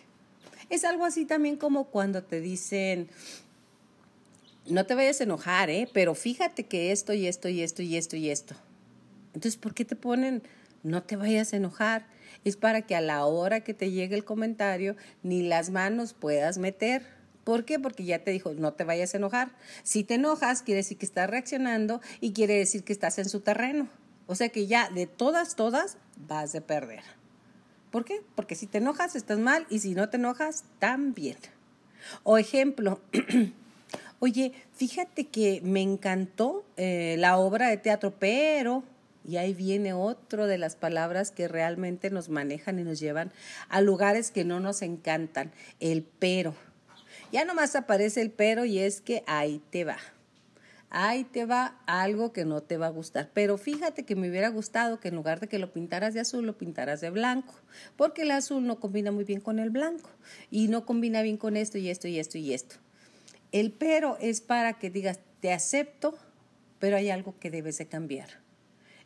[0.69, 3.09] Es algo así también como cuando te dicen,
[4.67, 5.89] no te vayas a enojar, ¿eh?
[5.95, 8.55] Pero fíjate que esto y esto y esto y esto y esto.
[9.39, 10.43] Entonces, ¿por qué te ponen
[10.83, 12.09] no te vayas a enojar?
[12.45, 16.59] Es para que a la hora que te llegue el comentario ni las manos puedas
[16.59, 17.07] meter.
[17.45, 17.79] ¿Por qué?
[17.79, 19.53] Porque ya te dijo, no te vayas a enojar.
[19.85, 23.39] Si te enojas, quiere decir que estás reaccionando y quiere decir que estás en su
[23.39, 23.89] terreno.
[24.27, 27.05] O sea que ya de todas, todas vas a perder.
[27.93, 28.23] ¿Por qué?
[28.35, 31.37] Porque si te enojas, estás mal y si no te enojas, también.
[32.25, 33.01] O ejemplo,
[34.19, 38.83] oye, fíjate que me encantó eh, la obra de teatro, pero,
[39.29, 43.31] y ahí viene otro de las palabras que realmente nos manejan y nos llevan
[43.69, 46.55] a lugares que no nos encantan, el pero.
[47.31, 49.99] Ya nomás aparece el pero y es que ahí te va.
[50.89, 53.29] Ahí te va algo que no te va a gustar.
[53.35, 56.47] Pero fíjate que me hubiera gustado que en lugar de que lo pintaras de azul,
[56.47, 57.53] lo pintaras de blanco.
[57.99, 60.09] Porque el azul no combina muy bien con el blanco.
[60.51, 62.77] Y no combina bien con esto y esto y esto y esto.
[63.53, 66.17] El pero es para que digas, te acepto,
[66.79, 68.48] pero hay algo que debes de cambiar.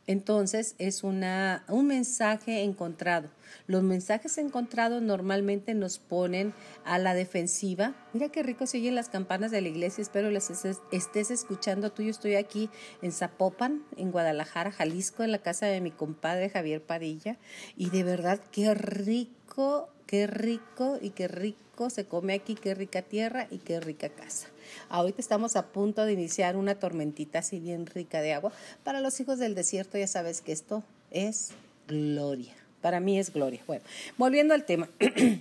[0.07, 3.29] Entonces es una, un mensaje encontrado.
[3.67, 7.95] Los mensajes encontrados normalmente nos ponen a la defensiva.
[8.13, 10.03] Mira qué rico se oyen las campanas de la iglesia.
[10.03, 12.03] Espero las estés escuchando tú.
[12.03, 16.83] Yo estoy aquí en Zapopan, en Guadalajara, Jalisco, en la casa de mi compadre Javier
[16.83, 17.39] Padilla.
[17.77, 23.03] Y de verdad, qué rico, qué rico y qué rico se come aquí, qué rica
[23.03, 24.49] tierra y qué rica casa.
[24.89, 28.53] Ahorita estamos a punto de iniciar una tormentita así bien rica de agua.
[28.85, 31.51] Para los hijos del desierto ya sabes que esto es
[31.89, 32.55] gloria.
[32.81, 33.61] Para mí es gloria.
[33.67, 33.85] Bueno,
[34.19, 34.89] volviendo al tema.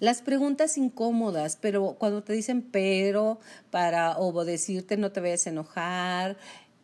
[0.00, 3.38] Las preguntas incómodas, pero cuando te dicen pero
[3.70, 6.36] para o decirte no te vayas a enojar,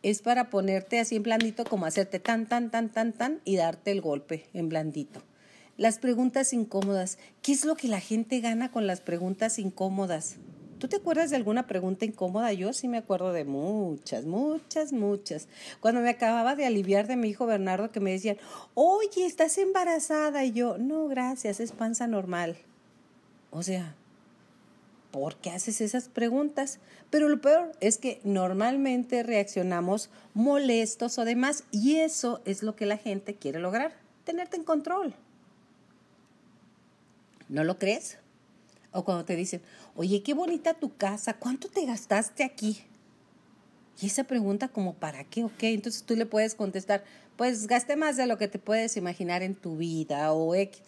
[0.03, 3.91] es para ponerte así en blandito como hacerte tan, tan, tan, tan, tan y darte
[3.91, 5.21] el golpe en blandito.
[5.81, 7.17] Las preguntas incómodas.
[7.41, 10.35] ¿Qué es lo que la gente gana con las preguntas incómodas?
[10.77, 12.53] ¿Tú te acuerdas de alguna pregunta incómoda?
[12.53, 15.47] Yo sí me acuerdo de muchas, muchas, muchas.
[15.79, 18.37] Cuando me acababa de aliviar de mi hijo Bernardo que me decían,
[18.75, 20.45] oye, ¿estás embarazada?
[20.45, 22.57] Y yo, no, gracias, es panza normal.
[23.49, 23.95] O sea,
[25.09, 26.77] ¿por qué haces esas preguntas?
[27.09, 32.85] Pero lo peor es que normalmente reaccionamos molestos o demás y eso es lo que
[32.85, 35.15] la gente quiere lograr, tenerte en control.
[37.51, 38.17] ¿No lo crees?
[38.93, 39.61] O cuando te dicen,
[39.95, 42.81] oye, qué bonita tu casa, ¿cuánto te gastaste aquí?
[44.01, 45.73] Y esa pregunta como, ¿para qué o qué?
[45.73, 47.03] Entonces tú le puedes contestar,
[47.35, 50.81] pues gasté más de lo que te puedes imaginar en tu vida o X.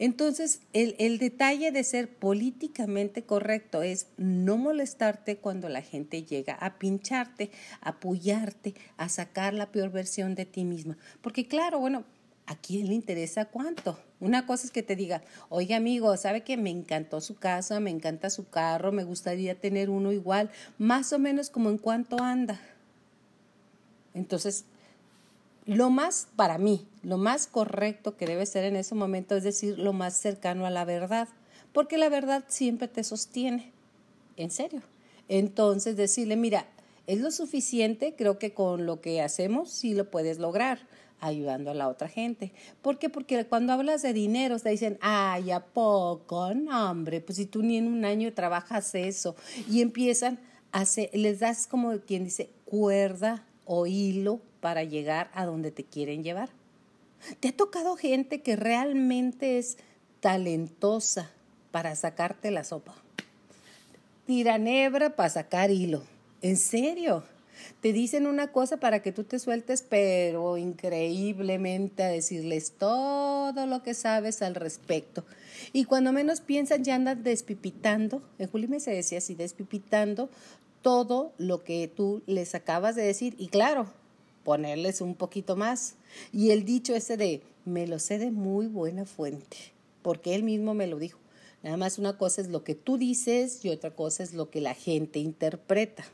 [0.00, 6.54] Entonces, el, el, detalle de ser políticamente correcto es no molestarte cuando la gente llega
[6.54, 7.50] a pincharte,
[7.80, 10.96] a apoyarte, a sacar la peor versión de ti misma.
[11.20, 12.04] Porque claro, bueno,
[12.48, 13.98] ¿a quién le interesa cuánto?
[14.20, 17.90] Una cosa es que te diga, oye amigo, ¿sabe que me encantó su casa, me
[17.90, 22.58] encanta su carro, me gustaría tener uno igual, más o menos como en cuánto anda?
[24.14, 24.64] Entonces,
[25.66, 29.78] lo más, para mí, lo más correcto que debe ser en ese momento es decir
[29.78, 31.28] lo más cercano a la verdad,
[31.74, 33.72] porque la verdad siempre te sostiene,
[34.38, 34.80] en serio.
[35.28, 36.64] Entonces, decirle, mira,
[37.06, 40.78] es lo suficiente, creo que con lo que hacemos sí lo puedes lograr
[41.20, 42.52] ayudando a la otra gente.
[42.82, 43.08] ¿Por qué?
[43.08, 46.54] Porque cuando hablas de dinero te dicen, ay, ¿a poco?
[46.54, 49.36] No, hombre, pues si tú ni en un año trabajas eso.
[49.68, 50.38] Y empiezan
[50.72, 55.84] a hacer, les das como quien dice, cuerda o hilo para llegar a donde te
[55.84, 56.50] quieren llevar.
[57.40, 59.78] ¿Te ha tocado gente que realmente es
[60.20, 61.30] talentosa
[61.70, 62.94] para sacarte la sopa?
[64.26, 66.02] Tiranebra para sacar hilo.
[66.42, 67.24] ¿En serio?
[67.80, 73.82] Te dicen una cosa para que tú te sueltes, pero increíblemente a decirles todo lo
[73.82, 75.24] que sabes al respecto.
[75.72, 78.22] Y cuando menos piensan, ya andan despipitando.
[78.38, 80.30] En Julime se decía así, despipitando
[80.82, 83.34] todo lo que tú les acabas de decir.
[83.38, 83.86] Y claro,
[84.44, 85.94] ponerles un poquito más.
[86.32, 89.56] Y el dicho ese de, me lo sé de muy buena fuente,
[90.02, 91.18] porque él mismo me lo dijo.
[91.62, 94.60] Nada más una cosa es lo que tú dices y otra cosa es lo que
[94.60, 96.04] la gente interpreta.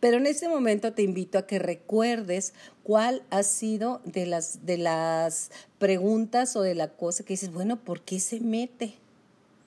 [0.00, 4.78] Pero en este momento te invito a que recuerdes cuál ha sido de las, de
[4.78, 8.94] las preguntas o de la cosa que dices, bueno, ¿por qué se mete?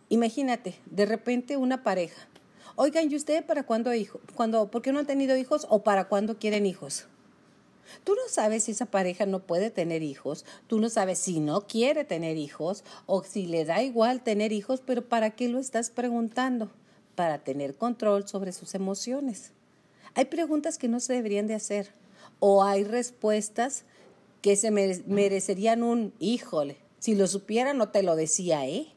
[0.09, 2.27] Imagínate, de repente una pareja.
[2.75, 4.21] Oigan, ¿y usted para cuándo hijo?
[4.35, 7.07] Cuando, ¿Por qué no han tenido hijos o para cuándo quieren hijos?
[8.03, 11.67] Tú no sabes si esa pareja no puede tener hijos, tú no sabes si no
[11.67, 15.89] quiere tener hijos o si le da igual tener hijos, pero ¿para qué lo estás
[15.89, 16.69] preguntando?
[17.15, 19.51] Para tener control sobre sus emociones.
[20.15, 21.91] Hay preguntas que no se deberían de hacer
[22.39, 23.85] o hay respuestas
[24.41, 26.77] que se merecerían un híjole.
[26.99, 28.87] Si lo supiera no te lo decía, ¿eh?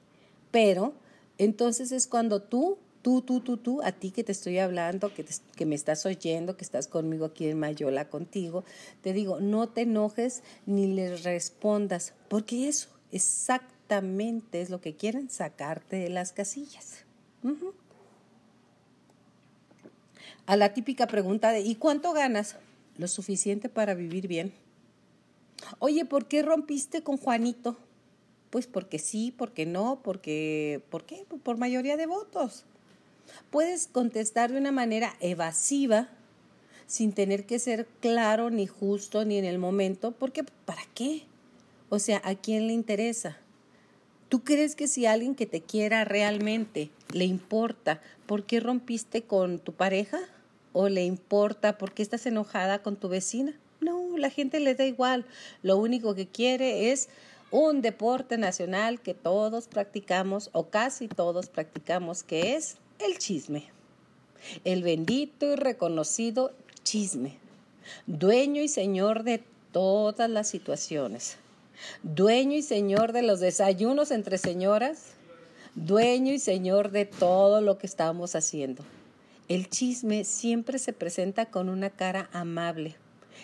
[0.50, 0.94] Pero
[1.38, 5.26] entonces es cuando tú tú, tú, tú, tú, a ti que te estoy hablando, que,
[5.56, 8.64] que me estás oyendo, que estás conmigo aquí en Mayola contigo,
[9.02, 15.28] te digo, no te enojes ni les respondas, porque eso exactamente es lo que quieren
[15.28, 17.04] sacarte de las casillas.
[20.46, 22.56] A la típica pregunta de ¿y cuánto ganas?
[22.98, 24.52] Lo suficiente para vivir bien.
[25.78, 27.76] Oye, ¿por qué rompiste con Juanito?
[28.50, 31.24] Pues porque sí, porque no, porque, ¿por qué?
[31.42, 32.64] Por mayoría de votos.
[33.50, 36.08] Puedes contestar de una manera evasiva
[36.86, 41.22] sin tener que ser claro ni justo ni en el momento, porque ¿para qué?
[41.88, 43.38] O sea, ¿a quién le interesa?
[44.32, 49.58] ¿Tú crees que si alguien que te quiera realmente le importa por qué rompiste con
[49.58, 50.20] tu pareja?
[50.72, 53.52] ¿O le importa por qué estás enojada con tu vecina?
[53.82, 55.26] No, la gente le da igual.
[55.62, 57.10] Lo único que quiere es
[57.50, 63.66] un deporte nacional que todos practicamos o casi todos practicamos, que es el chisme.
[64.64, 67.36] El bendito y reconocido chisme.
[68.06, 71.36] Dueño y señor de todas las situaciones.
[72.02, 75.12] Dueño y señor de los desayunos entre señoras.
[75.74, 78.84] Dueño y señor de todo lo que estamos haciendo.
[79.48, 82.96] El chisme siempre se presenta con una cara amable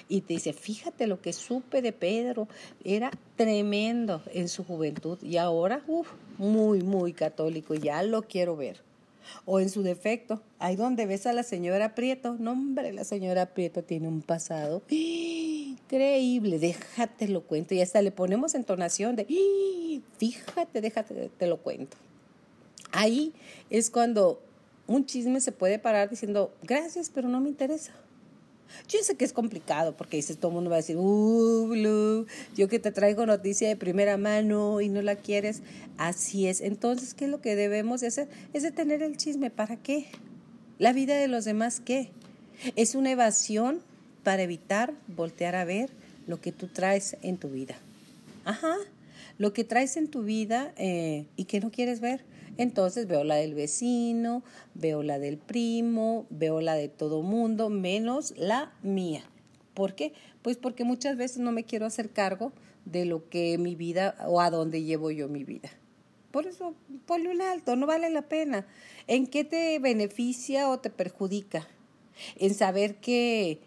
[0.09, 2.49] y te dice, fíjate lo que supe de Pedro,
[2.85, 8.81] era tremendo en su juventud y ahora, uff, muy, muy católico, ya lo quiero ver.
[9.45, 13.47] O en su defecto, ahí donde ves a la señora Prieto, no hombre, la señora
[13.47, 14.83] Prieto tiene un pasado
[15.89, 17.75] increíble, déjate lo cuento.
[17.75, 19.27] Y hasta le ponemos entonación de,
[20.19, 21.97] fíjate, déjate, te lo cuento.
[22.93, 23.33] Ahí
[23.71, 24.41] es cuando
[24.87, 27.93] un chisme se puede parar diciendo, gracias, pero no me interesa.
[28.87, 32.27] Yo sé que es complicado porque dices, todo el mundo va a decir, uh, Blue,
[32.55, 35.63] yo que te traigo noticia de primera mano y no la quieres.
[35.97, 36.61] Así es.
[36.61, 38.29] Entonces, ¿qué es lo que debemos de hacer?
[38.53, 39.51] Es detener el chisme.
[39.51, 40.07] ¿Para qué?
[40.79, 42.11] La vida de los demás, ¿qué?
[42.77, 43.81] Es una evasión
[44.23, 45.91] para evitar voltear a ver
[46.27, 47.77] lo que tú traes en tu vida.
[48.45, 48.77] Ajá,
[49.39, 52.25] lo que traes en tu vida eh, y que no quieres ver.
[52.59, 54.43] Entonces veo la del vecino,
[54.75, 59.23] veo la del primo, veo la de todo mundo, menos la mía.
[59.75, 60.13] ¿Por qué?
[60.43, 62.53] Pues porque muchas veces no me quiero hacer cargo
[62.85, 65.71] de lo que mi vida o a dónde llevo yo mi vida.
[66.33, 66.75] Por eso,
[67.07, 68.67] ponle un alto, no vale la pena.
[69.07, 71.67] ¿En qué te beneficia o te perjudica?
[72.37, 73.61] En saber que,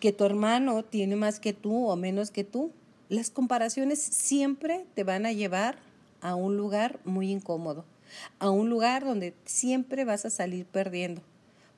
[0.00, 2.72] que tu hermano tiene más que tú o menos que tú.
[3.08, 5.78] Las comparaciones siempre te van a llevar
[6.20, 7.84] a un lugar muy incómodo,
[8.38, 11.22] a un lugar donde siempre vas a salir perdiendo,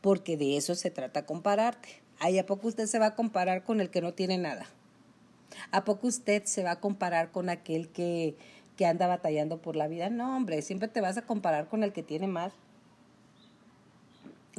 [0.01, 1.89] porque de eso se trata compararte.
[2.19, 4.67] ¿Ay, a poco usted se va a comparar con el que no tiene nada?
[5.71, 8.35] ¿A poco usted se va a comparar con aquel que,
[8.77, 10.11] que anda batallando por la vida?
[10.11, 12.53] No, hombre, siempre te vas a comparar con el que tiene más.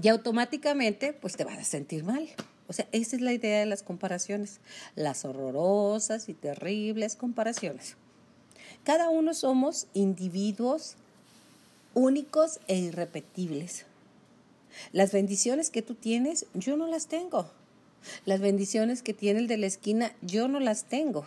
[0.01, 2.29] Y automáticamente, pues te vas a sentir mal.
[2.69, 4.59] O sea, esa es la idea de las comparaciones,
[4.95, 7.95] las horrorosas y terribles comparaciones.
[8.83, 10.93] Cada uno somos individuos
[11.95, 13.87] únicos e irrepetibles.
[14.91, 17.49] Las bendiciones que tú tienes, yo no las tengo.
[18.25, 21.25] Las bendiciones que tiene el de la esquina, yo no las tengo.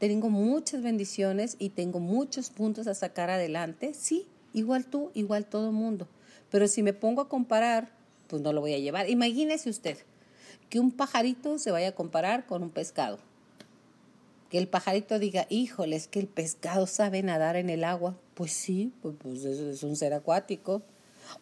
[0.00, 3.94] Tengo muchas bendiciones y tengo muchos puntos a sacar adelante.
[3.94, 6.08] Sí, igual tú, igual todo el mundo.
[6.50, 7.92] Pero si me pongo a comparar,
[8.26, 9.08] pues no lo voy a llevar.
[9.08, 9.98] Imagínese usted
[10.68, 13.18] que un pajarito se vaya a comparar con un pescado.
[14.50, 18.16] Que el pajarito diga, híjole, es que el pescado sabe nadar en el agua.
[18.34, 20.82] Pues sí, pues, pues es un ser acuático.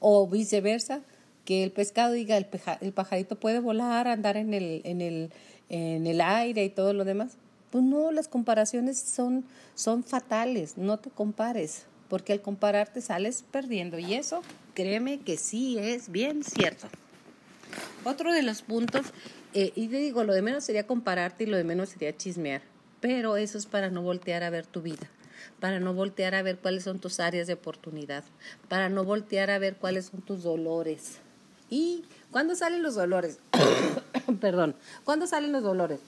[0.00, 1.02] O viceversa,
[1.44, 2.48] que el pescado diga, el,
[2.80, 5.30] el pajarito puede volar, andar en el, en, el,
[5.68, 7.36] en el aire y todo lo demás.
[7.70, 9.44] Pues no, las comparaciones son,
[9.74, 14.42] son fatales, no te compares, porque al compararte sales perdiendo y eso,
[14.74, 16.86] créeme que sí es bien cierto.
[18.04, 19.06] Otro de los puntos,
[19.54, 22.62] eh, y te digo, lo de menos sería compararte y lo de menos sería chismear,
[23.00, 25.08] pero eso es para no voltear a ver tu vida
[25.60, 28.24] para no voltear a ver cuáles son tus áreas de oportunidad,
[28.68, 31.18] para no voltear a ver cuáles son tus dolores,
[31.70, 33.38] ¿Y cuándo salen los dolores?
[34.40, 35.98] Perdón, ¿cuándo salen los dolores?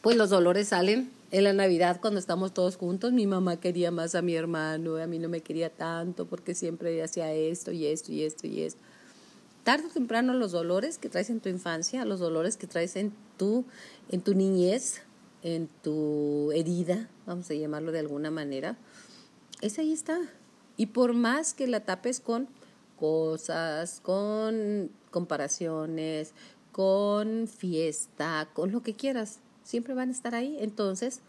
[0.00, 3.12] Pues los dolores salen en la Navidad cuando estamos todos juntos.
[3.12, 7.02] Mi mamá quería más a mi hermano, a mí no me quería tanto porque siempre
[7.02, 8.80] hacía esto y esto y esto y esto.
[9.66, 13.12] Tarde o temprano los dolores que traes en tu infancia, los dolores que traes en
[13.36, 13.64] tu,
[14.08, 15.02] en tu niñez,
[15.42, 18.78] en tu herida, vamos a llamarlo de alguna manera,
[19.62, 20.20] ese ahí está.
[20.76, 22.46] Y por más que la tapes con
[22.96, 26.32] cosas, con comparaciones,
[26.70, 29.40] con fiesta, con lo que quieras.
[29.64, 30.56] Siempre van a estar ahí.
[30.60, 31.22] Entonces,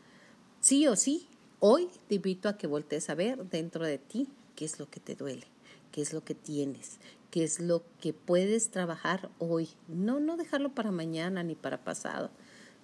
[0.60, 1.28] sí o sí,
[1.60, 5.00] hoy te invito a que voltees a ver dentro de ti qué es lo que
[5.00, 5.48] te duele,
[5.92, 7.00] qué es lo que tienes,
[7.32, 9.70] qué es lo que puedes trabajar hoy.
[9.88, 12.32] No, no dejarlo para mañana ni para pasado.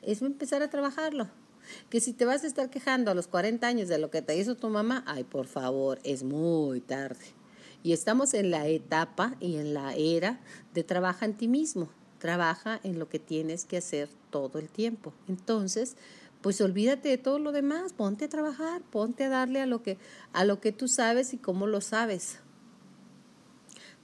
[0.02, 1.30] Es empezar a trabajarlo.
[1.90, 4.38] Que si te vas a estar quejando a los 40 años de lo que te
[4.38, 7.26] hizo tu mamá, ay, por favor, es muy tarde.
[7.84, 10.40] Y estamos en la etapa y en la era
[10.74, 11.90] de trabaja en ti mismo,
[12.20, 15.14] trabaja en lo que tienes que hacer todo el tiempo.
[15.28, 15.96] Entonces,
[16.42, 19.98] pues olvídate de todo lo demás, ponte a trabajar, ponte a darle a lo que
[20.34, 22.40] a lo que tú sabes y cómo lo sabes.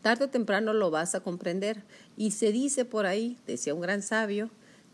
[0.02, 1.84] Tarde o temprano lo vas a comprender.
[2.18, 4.50] Y se dice por ahí, decía un gran sabio,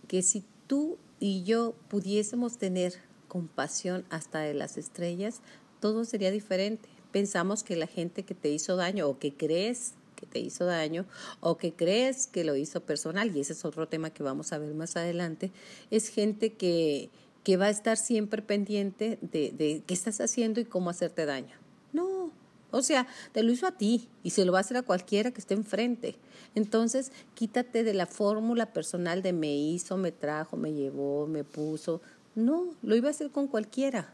[0.08, 2.94] que si tú y yo pudiésemos tener
[3.28, 5.42] compasión hasta de las estrellas,
[5.80, 10.26] todo sería diferente pensamos que la gente que te hizo daño o que crees que
[10.26, 11.06] te hizo daño
[11.40, 14.58] o que crees que lo hizo personal, y ese es otro tema que vamos a
[14.58, 15.54] ver más adelante,
[15.92, 17.10] es gente que,
[17.46, 21.56] que va a estar siempre pendiente de, de qué estás haciendo y cómo hacerte daño.
[21.94, 22.32] No,
[22.76, 25.32] o sea, te lo hizo a ti y se lo va a hacer a cualquiera
[25.32, 26.18] que esté enfrente.
[26.56, 32.02] Entonces, quítate de la fórmula personal de me hizo, me trajo, me llevó, me puso.
[32.36, 34.14] No, lo iba a hacer con cualquiera.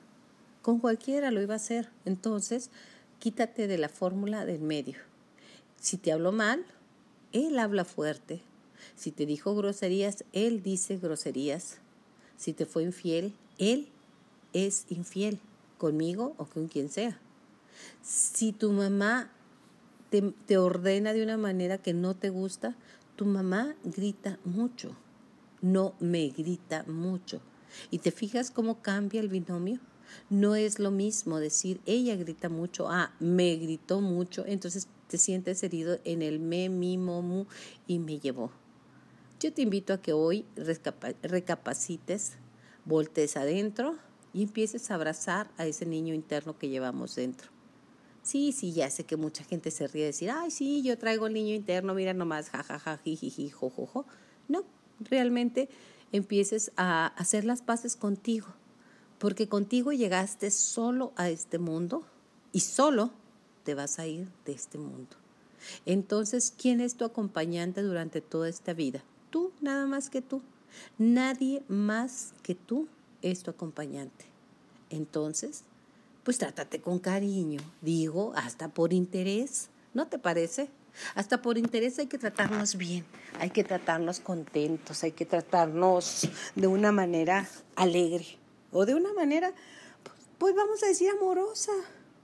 [0.61, 1.89] Con cualquiera lo iba a hacer.
[2.05, 2.69] Entonces,
[3.17, 4.99] quítate de la fórmula del medio.
[5.77, 6.63] Si te habló mal,
[7.31, 8.43] él habla fuerte.
[8.95, 11.79] Si te dijo groserías, él dice groserías.
[12.37, 13.87] Si te fue infiel, él
[14.53, 15.39] es infiel,
[15.79, 17.19] conmigo o con quien sea.
[18.01, 19.31] Si tu mamá
[20.09, 22.75] te, te, ordena de una manera que no te gusta,
[23.15, 24.95] tu mamá grita mucho,
[25.61, 27.41] no me grita mucho.
[27.89, 29.79] ¿Y te fijas cómo cambia el binomio?
[30.29, 35.63] No es lo mismo decir ella grita mucho, ah, me gritó mucho, entonces te sientes
[35.63, 37.45] herido en el me, mi, mu
[37.87, 38.51] y me llevó.
[39.39, 40.45] Yo te invito a que hoy
[41.23, 42.33] recapacites,
[42.85, 43.97] voltees adentro
[44.33, 47.49] y empieces a abrazar a ese niño interno que llevamos dentro.
[48.23, 51.27] Sí, sí, ya sé que mucha gente se ríe de decir, ay, sí, yo traigo
[51.27, 54.05] el niño interno, mira nomás, jajaja, jijiji, jojojo.
[54.47, 54.63] No,
[54.99, 55.69] realmente
[56.11, 58.47] empieces a hacer las paces contigo
[59.21, 62.03] porque contigo llegaste solo a este mundo
[62.51, 63.11] y solo
[63.63, 65.15] te vas a ir de este mundo.
[65.85, 69.03] Entonces, ¿quién es tu acompañante durante toda esta vida?
[69.29, 70.41] Tú, nada más que tú.
[70.97, 72.87] Nadie más que tú
[73.21, 74.25] es tu acompañante.
[74.89, 75.65] Entonces,
[76.23, 80.69] pues trátate con cariño, digo, hasta por interés, ¿no te parece?
[81.15, 83.05] Hasta por interés hay que tratarnos bien,
[83.39, 88.37] hay que tratarnos contentos, hay que tratarnos de una manera alegre
[88.71, 89.53] o de una manera
[90.41, 91.71] pues vamos a decir amorosa.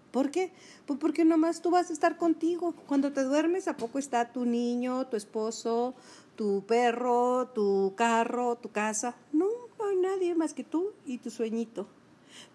[0.10, 0.52] ¿Por qué?
[0.88, 2.74] Pues porque nomás tú vas a estar contigo.
[2.88, 5.94] Cuando te duermes, ¿a poco está tu niño, tu esposo,
[6.36, 9.16] tu perro, tu carro, tu casa?
[9.32, 9.46] No,
[9.78, 11.88] no hay nadie más que tú y tu sueñito.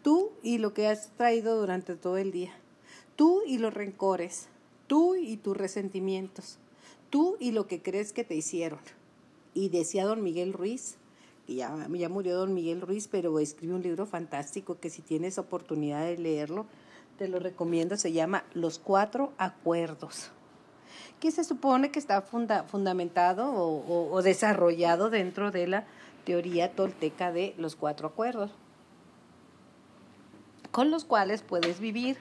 [0.02, 2.52] Tú y lo que has traído durante todo el día.
[3.16, 4.48] Tú y los rencores.
[4.86, 6.58] Tú y tus resentimientos.
[7.10, 8.80] Tú y lo que crees que te hicieron.
[9.54, 10.96] Y decía don Miguel Ruiz,
[11.46, 15.38] que ya, ya murió don Miguel Ruiz, pero escribe un libro fantástico que si tienes
[15.38, 16.66] oportunidad de leerlo,
[17.18, 20.30] te lo recomiendo, se llama Los Cuatro Acuerdos,
[21.20, 25.86] que se supone que está fundamentado o, o desarrollado dentro de la
[26.24, 28.50] teoría tolteca de los cuatro acuerdos,
[30.72, 32.16] con los cuales puedes vivir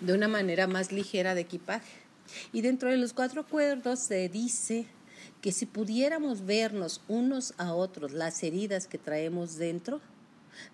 [0.00, 1.92] de una manera más ligera de equipaje.
[2.52, 4.86] Y dentro de los cuatro acuerdos se dice
[5.42, 10.00] que si pudiéramos vernos unos a otros las heridas que traemos dentro,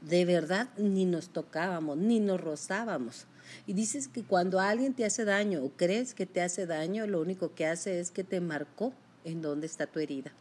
[0.03, 3.27] de verdad ni nos tocábamos, ni nos rozábamos.
[3.67, 7.21] Y dices que cuando alguien te hace daño o crees que te hace daño, lo
[7.21, 8.93] único que hace es que te marcó
[9.25, 10.33] en dónde está tu herida.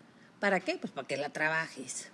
[0.42, 0.78] ¿Para qué?
[0.78, 2.10] Pues para que la trabajes.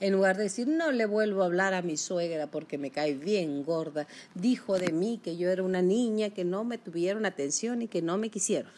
[0.00, 3.14] En lugar de decir, no le vuelvo a hablar a mi suegra porque me cae
[3.14, 7.82] bien gorda, dijo de mí que yo era una niña, que no me tuvieron atención
[7.82, 8.72] y que no me quisieron.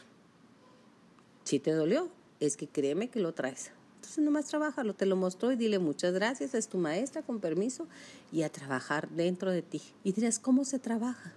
[1.44, 2.08] Si te dolió,
[2.40, 3.70] es que créeme que lo traes.
[3.96, 7.86] Entonces nomás trabajalo, te lo mostró y dile muchas gracias, es tu maestra, con permiso,
[8.32, 9.80] y a trabajar dentro de ti.
[10.04, 11.32] Y dirás, ¿cómo se trabaja?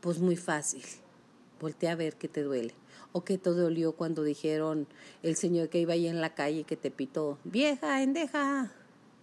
[0.00, 0.82] Pues muy fácil.
[1.60, 2.74] Voltea a ver qué te duele.
[3.12, 4.88] O qué te dolió cuando dijeron
[5.22, 8.72] el señor que iba ahí en la calle que te pitó, vieja, endeja.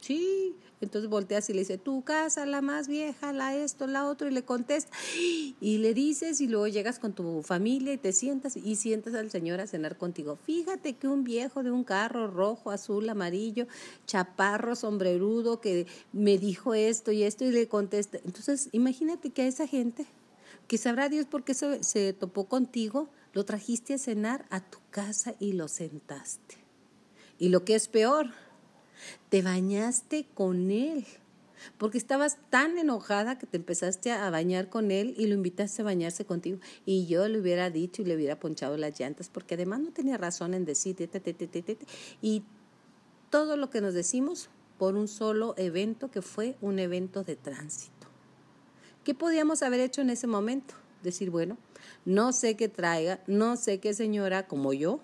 [0.01, 4.29] Sí, entonces volteas y le dice, tu casa, la más vieja, la esto, la otro,
[4.29, 4.95] y le contesta,
[5.59, 9.29] y le dices, y luego llegas con tu familia y te sientas y sientas al
[9.29, 10.37] Señor a cenar contigo.
[10.45, 13.67] Fíjate que un viejo de un carro rojo, azul, amarillo,
[14.05, 18.19] chaparro, sombrerudo, que me dijo esto y esto, y le contesta.
[18.23, 20.05] Entonces, imagínate que a esa gente,
[20.67, 24.77] que sabrá Dios por qué se, se topó contigo, lo trajiste a cenar a tu
[24.91, 26.55] casa y lo sentaste.
[27.37, 28.31] Y lo que es peor,
[29.29, 31.05] te bañaste con él,
[31.77, 35.85] porque estabas tan enojada que te empezaste a bañar con él y lo invitaste a
[35.85, 36.59] bañarse contigo.
[36.85, 40.17] Y yo le hubiera dicho y le hubiera ponchado las llantas, porque además no tenía
[40.17, 40.95] razón en decir,
[42.21, 42.43] y
[43.29, 48.07] todo lo que nos decimos por un solo evento que fue un evento de tránsito.
[49.03, 50.73] ¿Qué podíamos haber hecho en ese momento?
[51.03, 51.57] Decir, bueno,
[52.05, 54.99] no sé qué traiga, no sé qué señora como yo,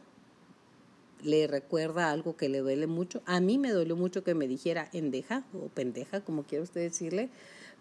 [1.25, 3.21] le recuerda algo que le duele mucho.
[3.25, 7.29] A mí me dolió mucho que me dijera endeja o pendeja, como quiera usted decirle.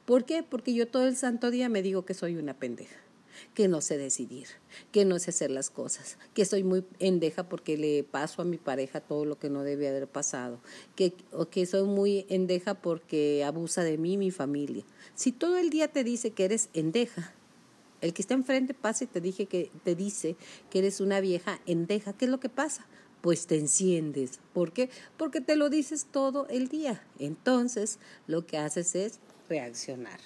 [0.05, 0.43] ¿Por qué?
[0.43, 2.97] Porque yo todo el santo día me digo que soy una pendeja,
[3.55, 4.49] que no sé decidir,
[4.93, 8.59] que no sé hacer las cosas, que soy muy endeja porque le paso a mi
[8.59, 10.61] pareja todo lo que no debe haber pasado,
[10.95, 14.85] que, o que soy muy endeja porque abusa de mí mi familia.
[15.15, 17.33] Si todo el día te dice que eres endeja,
[18.03, 20.37] el que está enfrente pasa y te, dije que, te dice
[20.69, 22.87] que eres una vieja endeja, ¿qué es lo que pasa?
[23.25, 24.39] Pues te enciendes.
[24.53, 24.91] ¿Por qué?
[25.17, 27.03] Porque te lo dices todo el día.
[27.19, 29.19] Entonces, lo que haces es
[29.49, 30.21] reaccionar.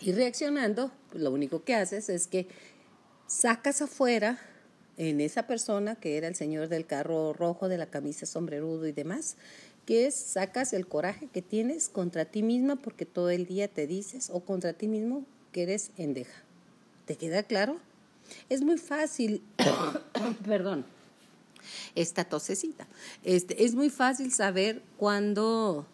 [0.00, 2.46] Y reaccionando, pues, lo único que haces es que
[3.26, 4.38] sacas afuera
[4.96, 8.92] en esa persona que era el señor del carro rojo, de la camisa sombrerudo y
[8.92, 9.36] demás,
[9.84, 13.86] que es sacas el coraje que tienes contra ti misma porque todo el día te
[13.86, 16.42] dices o contra ti mismo que eres endeja.
[17.04, 17.80] ¿Te queda claro?
[18.48, 19.42] Es muy fácil,
[20.46, 20.84] perdón,
[21.94, 22.86] esta tosecita.
[23.22, 25.86] Este, es muy fácil saber cuando,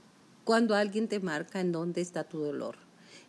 [0.44, 2.76] cuando alguien te marca en dónde está tu dolor.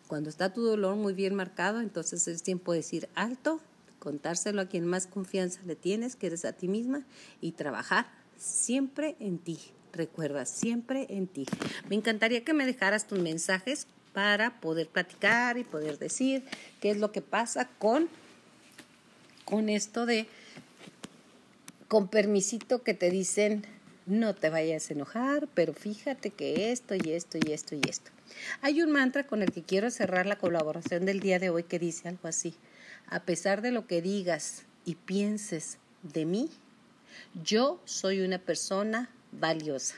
[0.07, 3.61] Cuando está tu dolor muy bien marcado, entonces es tiempo de decir alto,
[3.99, 7.05] contárselo a quien más confianza le tienes, que eres a ti misma,
[7.39, 9.59] y trabajar siempre en ti.
[9.93, 11.45] Recuerda, siempre en ti.
[11.89, 16.43] Me encantaría que me dejaras tus mensajes para poder platicar y poder decir
[16.81, 18.09] qué es lo que pasa con
[19.51, 20.27] con esto de,
[21.89, 23.65] con permisito que te dicen,
[24.05, 28.11] no te vayas a enojar, pero fíjate que esto y esto y esto y esto.
[28.61, 31.79] Hay un mantra con el que quiero cerrar la colaboración del día de hoy que
[31.79, 32.55] dice algo así.
[33.07, 36.49] A pesar de lo que digas y pienses de mí,
[37.43, 39.95] yo soy una persona valiosa.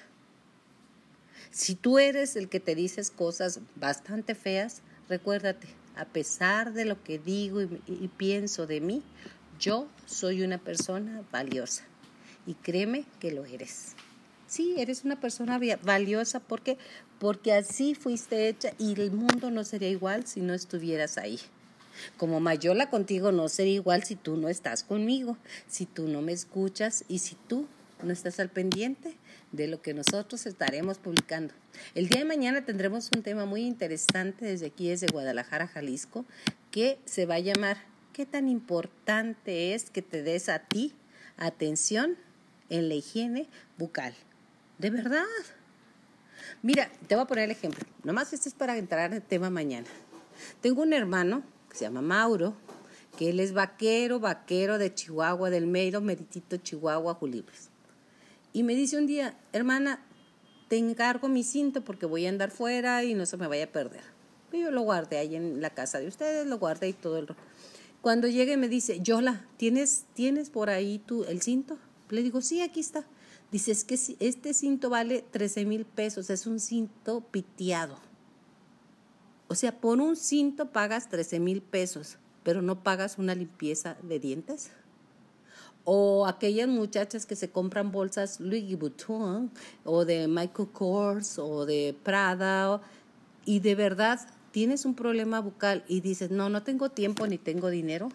[1.51, 7.03] Si tú eres el que te dices cosas bastante feas, recuérdate, a pesar de lo
[7.03, 9.03] que digo y, y pienso de mí,
[9.63, 11.85] yo soy una persona valiosa
[12.45, 13.93] y créeme que lo eres.
[14.45, 16.77] Sí, eres una persona valiosa porque
[17.17, 21.39] porque así fuiste hecha y el mundo no sería igual si no estuvieras ahí.
[22.17, 25.37] Como Mayola contigo no sería igual si tú no estás conmigo,
[25.69, 27.65] si tú no me escuchas y si tú
[28.03, 29.15] no estás al pendiente
[29.53, 31.53] de lo que nosotros estaremos publicando.
[31.95, 36.25] El día de mañana tendremos un tema muy interesante desde aquí, desde Guadalajara, Jalisco,
[36.69, 40.93] que se va a llamar ¿Qué tan importante es que te des a ti
[41.35, 42.15] atención
[42.69, 43.49] en la higiene
[43.79, 44.13] bucal?
[44.77, 45.25] De verdad.
[46.61, 47.83] Mira, te voy a poner el ejemplo.
[48.03, 49.87] Nomás este es para entrar en el tema mañana.
[50.61, 52.53] Tengo un hermano que se llama Mauro,
[53.17, 57.69] que él es vaquero, vaquero de Chihuahua, del Meiro, Meritito, Chihuahua, Julibres.
[58.53, 60.05] Y me dice un día, hermana,
[60.67, 63.71] te encargo mi cinto porque voy a andar fuera y no se me vaya a
[63.71, 64.03] perder.
[64.51, 67.35] Y yo lo guardé ahí en la casa de ustedes, lo guardé y todo el...
[68.03, 71.77] Cuando llegue me dice, Yola, ¿tienes, ¿tienes por ahí tú el cinto?
[72.09, 73.05] Le digo, sí, aquí está.
[73.49, 77.97] Dice, es que este cinto vale 13 mil pesos, es un cinto piteado.
[79.47, 84.19] O sea, por un cinto pagas 13 mil pesos, pero no pagas una limpieza de
[84.19, 84.71] dientes.
[85.85, 89.49] O aquellas muchachas que se compran bolsas Louis Vuitton
[89.85, 92.81] o de Michael Kors o de Prada
[93.45, 94.19] y de verdad
[94.53, 98.09] tienes un problema bucal y dices, no, no tengo tiempo ni tengo dinero,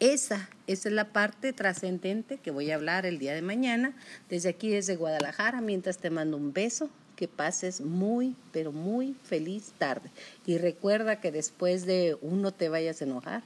[0.00, 3.94] esa, esa es la parte trascendente que voy a hablar el día de mañana,
[4.28, 9.72] desde aquí, desde Guadalajara, mientras te mando un beso, que pases muy, pero muy feliz
[9.78, 10.10] tarde.
[10.44, 13.44] Y recuerda que después de uno te vayas a enojar,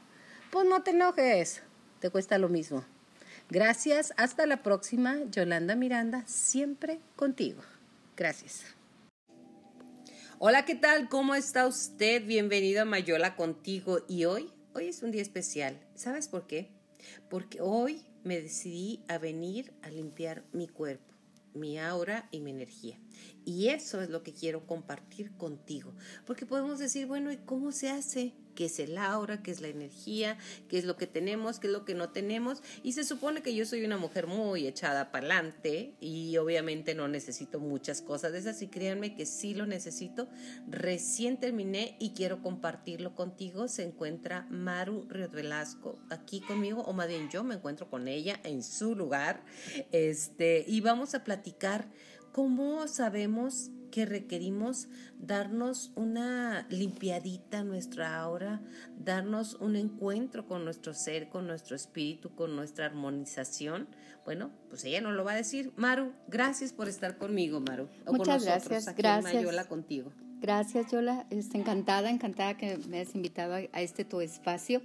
[0.51, 1.63] pues no te enojes,
[2.01, 2.83] te cuesta lo mismo.
[3.51, 7.61] Gracias, hasta la próxima, Yolanda Miranda, siempre contigo.
[8.17, 8.76] Gracias.
[10.39, 11.09] Hola, ¿qué tal?
[11.09, 12.27] ¿Cómo está usted?
[12.27, 14.01] Bienvenido a Mayola contigo.
[14.07, 15.81] Y hoy Hoy es un día especial.
[15.95, 16.69] ¿Sabes por qué?
[17.31, 21.15] Porque hoy me decidí a venir a limpiar mi cuerpo,
[21.55, 22.99] mi aura y mi energía.
[23.47, 25.95] Y eso es lo que quiero compartir contigo.
[26.27, 28.35] Porque podemos decir, bueno, ¿y cómo se hace?
[28.57, 30.37] Qué es el aura, qué es la energía,
[30.69, 32.63] qué es lo que tenemos, qué es lo que no tenemos.
[32.83, 37.07] Y se supone que yo soy una mujer muy echada para adelante y obviamente no
[37.07, 40.29] necesito muchas cosas de esas y créanme que sí lo necesito.
[40.69, 43.69] Recién terminé y quiero compartirlo contigo.
[43.69, 48.41] Se encuentra Maru Ríos Velasco aquí conmigo, o más bien yo me encuentro con ella
[48.43, 49.45] en su lugar.
[49.93, 51.89] Este, y vamos a platicar
[52.33, 54.89] cómo sabemos que requerimos
[55.19, 58.61] darnos una limpiadita a nuestra aura,
[59.03, 63.89] darnos un encuentro con nuestro ser, con nuestro espíritu, con nuestra armonización.
[64.27, 65.73] Bueno, pues ella nos lo va a decir.
[65.77, 67.89] Maru, gracias por estar conmigo, Maru.
[68.07, 69.35] Muchas gracias, gracias.
[69.35, 70.13] Mayola contigo.
[70.43, 71.27] Gracias, Yola.
[71.31, 74.83] Estoy encantada, encantada que me hayas invitado a este tu espacio.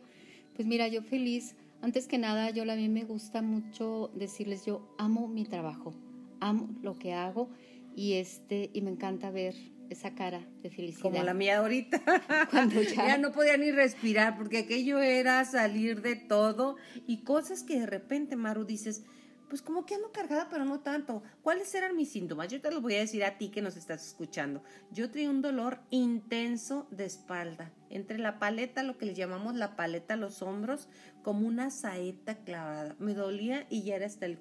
[0.55, 1.55] Pues mira, yo feliz.
[1.82, 5.93] Antes que nada, Yola, a mí me gusta mucho decirles, yo amo mi trabajo,
[6.39, 7.49] amo lo que hago
[7.96, 9.56] y este y me encanta ver
[9.89, 11.02] esa cara de felicidad.
[11.02, 12.02] Como la mía ahorita.
[12.52, 13.18] Cuando ya...
[13.18, 16.78] no podía ni respirar porque aquello era salir de todo
[17.08, 19.04] y cosas que de repente Maru dices,
[19.52, 21.24] pues como que ando cargada, pero no tanto.
[21.41, 22.47] ¿Cuáles eran mis síntomas?
[22.47, 24.64] Yo te los voy a decir a ti que nos estás escuchando.
[24.91, 29.76] Yo tenía un dolor intenso de espalda, entre la paleta, lo que le llamamos la
[29.76, 30.88] paleta, los hombros,
[31.22, 32.95] como una saeta clavada.
[32.97, 34.38] Me dolía y ya era hasta el,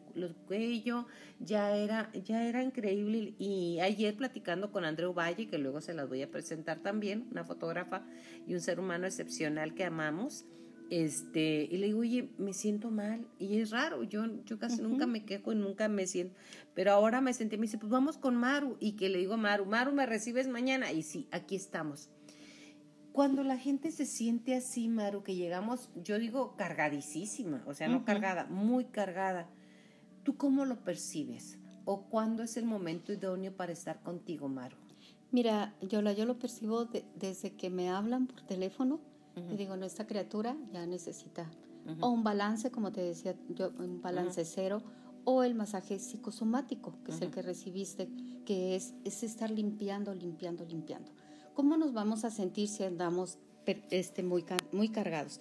[0.47, 1.09] cuello,
[1.41, 3.35] ya era, ya era increíble.
[3.37, 7.43] Y ayer platicando con Andreu Valle, que luego se las voy a presentar también, una
[7.43, 8.07] fotógrafa
[8.47, 10.45] y un ser humano excepcional que amamos
[10.91, 13.25] este, y le digo, oye, me siento mal.
[13.39, 16.35] Y es raro, yo, yo casi nunca me quejo y nunca me siento.
[16.75, 18.77] Pero ahora me sentí, me dice, pues vamos con Maru.
[18.81, 20.91] Y que le digo a Maru, Maru, ¿me recibes mañana?
[20.91, 22.11] Y sí, aquí estamos.
[23.13, 28.05] Cuando la gente se siente así, Maru, que llegamos, yo digo cargadísima, o sea, no
[28.05, 29.49] cargada, muy cargada.
[30.25, 31.59] ¿Tú cómo lo percibes?
[31.85, 34.77] ¿O cuándo es el momento idóneo para estar contigo, Maru?
[35.31, 39.01] Mira, Yola, yo lo percibo desde que me hablan por teléfono
[39.49, 41.51] y digo, no, esta criatura ya necesita
[42.01, 44.83] o un balance, como te decía yo, un balance cero,
[45.25, 48.09] o el masaje psicosomático, que es el que recibiste,
[48.45, 51.13] que es, es estar limpiando, limpiando, limpiando.
[51.55, 53.39] ¿Cómo nos vamos a sentir si andamos
[53.91, 55.41] este, muy, muy cargados?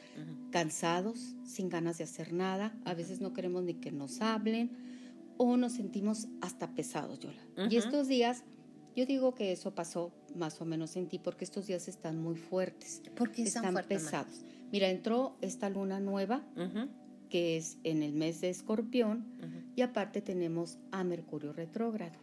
[0.51, 4.71] Cansados, sin ganas de hacer nada, a veces no queremos ni que nos hablen,
[5.37, 7.41] o nos sentimos hasta pesados, Yola.
[7.69, 8.43] Y estos días
[8.95, 12.35] yo digo que eso pasó más o menos en ti porque estos días están muy
[12.35, 13.01] fuertes.
[13.15, 14.43] Porque están pesados.
[14.71, 16.43] Mira, entró esta luna nueva,
[17.29, 19.25] que es en el mes de Escorpión,
[19.75, 22.19] y aparte tenemos a Mercurio retrógrado.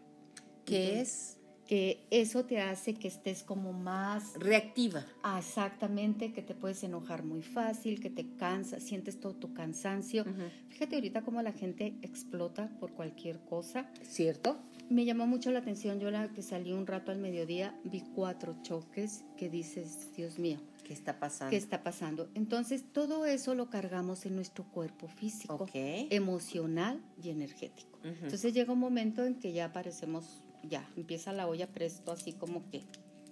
[0.65, 1.39] ¿Qué es?
[1.67, 4.35] Que eso te hace que estés como más...
[4.35, 5.05] Reactiva.
[5.37, 10.25] exactamente, que te puedes enojar muy fácil, que te cansa, sientes todo tu cansancio.
[10.69, 13.91] Fíjate ahorita cómo la gente explota por cualquier cosa.
[14.03, 14.59] ¿Cierto?
[14.89, 18.57] Me llamó mucho la atención, yo la que salí un rato al mediodía, vi cuatro
[18.63, 20.59] choques que dices, Dios mío.
[20.85, 21.51] ¿Qué está pasando?
[21.51, 22.29] ¿Qué está pasando?
[22.35, 27.99] Entonces, todo eso lo cargamos en nuestro cuerpo físico, emocional y energético.
[28.05, 32.65] Entonces llega un momento en que ya aparecemos, ya empieza la olla presto así como
[32.71, 32.83] que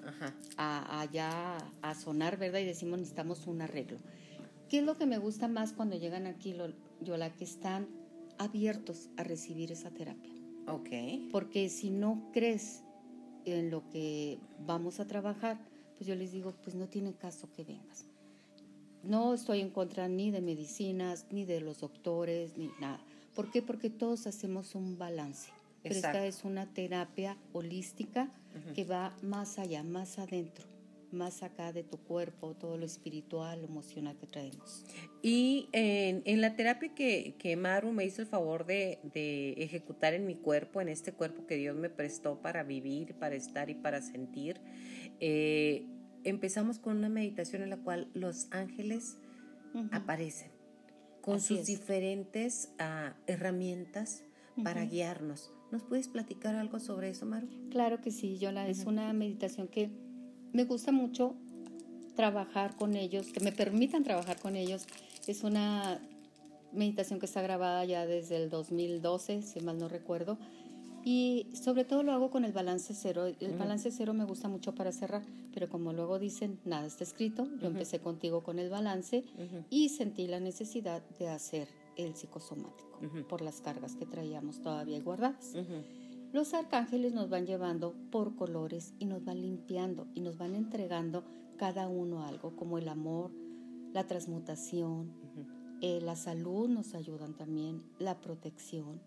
[0.04, 0.34] Ajá.
[0.56, 2.58] a, a ya a sonar, ¿verdad?
[2.58, 3.98] Y decimos necesitamos un arreglo.
[4.68, 7.32] ¿Qué es lo que me gusta más cuando llegan aquí, lo- Yola?
[7.32, 7.86] Que están
[8.38, 10.32] abiertos a recibir esa terapia.
[10.66, 10.90] Ok.
[11.30, 12.82] Porque si no crees
[13.44, 15.58] en lo que vamos a trabajar,
[15.96, 18.06] pues yo les digo, pues no tiene caso que vengas.
[19.02, 23.00] No estoy en contra ni de medicinas, ni de los doctores, ni nada.
[23.34, 23.60] ¿Por qué?
[23.60, 25.50] Porque todos hacemos un balance.
[25.82, 28.30] Pero esta es una terapia holística
[28.74, 30.64] que va más allá, más adentro,
[31.14, 34.84] más acá de tu cuerpo, todo lo espiritual, lo emocional que traemos.
[35.22, 40.12] Y en, en la terapia que, que Maru me hizo el favor de, de ejecutar
[40.14, 43.74] en mi cuerpo, en este cuerpo que Dios me prestó para vivir, para estar y
[43.74, 44.60] para sentir,
[45.20, 45.86] eh,
[46.24, 49.16] empezamos con una meditación en la cual los ángeles
[49.74, 49.88] Ujú.
[49.92, 50.50] aparecen
[51.20, 51.66] con Así sus es.
[51.66, 54.22] diferentes ah, herramientas
[54.62, 54.90] para Ujú.
[54.90, 55.50] guiarnos.
[55.72, 57.48] ¿Nos puedes platicar algo sobre eso, Maru?
[57.70, 58.68] Claro que sí, Yola.
[58.68, 59.90] Es una meditación que
[60.54, 61.34] me gusta mucho
[62.16, 64.86] trabajar con ellos, que me permitan trabajar con ellos.
[65.26, 66.00] Es una
[66.72, 70.38] meditación que está grabada ya desde el 2012, si mal no recuerdo.
[71.04, 73.26] Y sobre todo lo hago con el balance cero.
[73.26, 73.58] El Ujú.
[73.58, 77.46] balance cero me gusta mucho para cerrar, pero como luego dicen, nada está escrito.
[77.60, 79.24] Yo empecé contigo con el balance
[79.68, 85.54] y sentí la necesidad de hacer el psicosomático por las cargas que traíamos todavía guardadas.
[86.34, 91.22] Los arcángeles nos van llevando por colores y nos van limpiando y nos van entregando
[91.56, 93.30] cada uno algo, como el amor,
[93.92, 95.12] la transmutación,
[95.80, 99.00] eh, la salud nos ayudan también, la protección,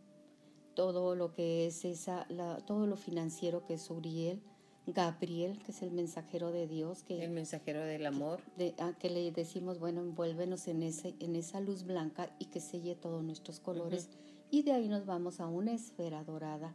[0.74, 4.42] todo lo que es esa, la- todo lo financiero que es Uriel,
[4.86, 8.40] Gabriel, que es el mensajero de Dios, que El mensajero del amor.
[8.56, 12.62] de- a que le decimos, bueno, envuélvenos en, ese, en esa luz blanca y que
[12.62, 14.08] selle todos nuestros colores.
[14.50, 16.74] Y de ahí nos vamos a una esfera dorada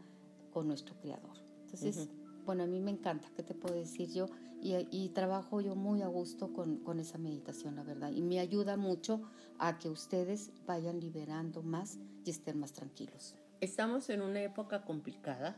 [0.53, 1.39] con nuestro Creador.
[1.63, 2.09] Entonces,
[2.45, 4.27] bueno, a mí me encanta, ¿qué te puedo decir yo?
[4.61, 8.13] Y, y trabajo yo muy a gusto con, con esa meditación, la verdad.
[8.13, 9.23] Y me ayuda mucho
[9.59, 13.35] a que ustedes vayan liberando más y estén más tranquilos.
[13.61, 15.57] Estamos en una época complicada.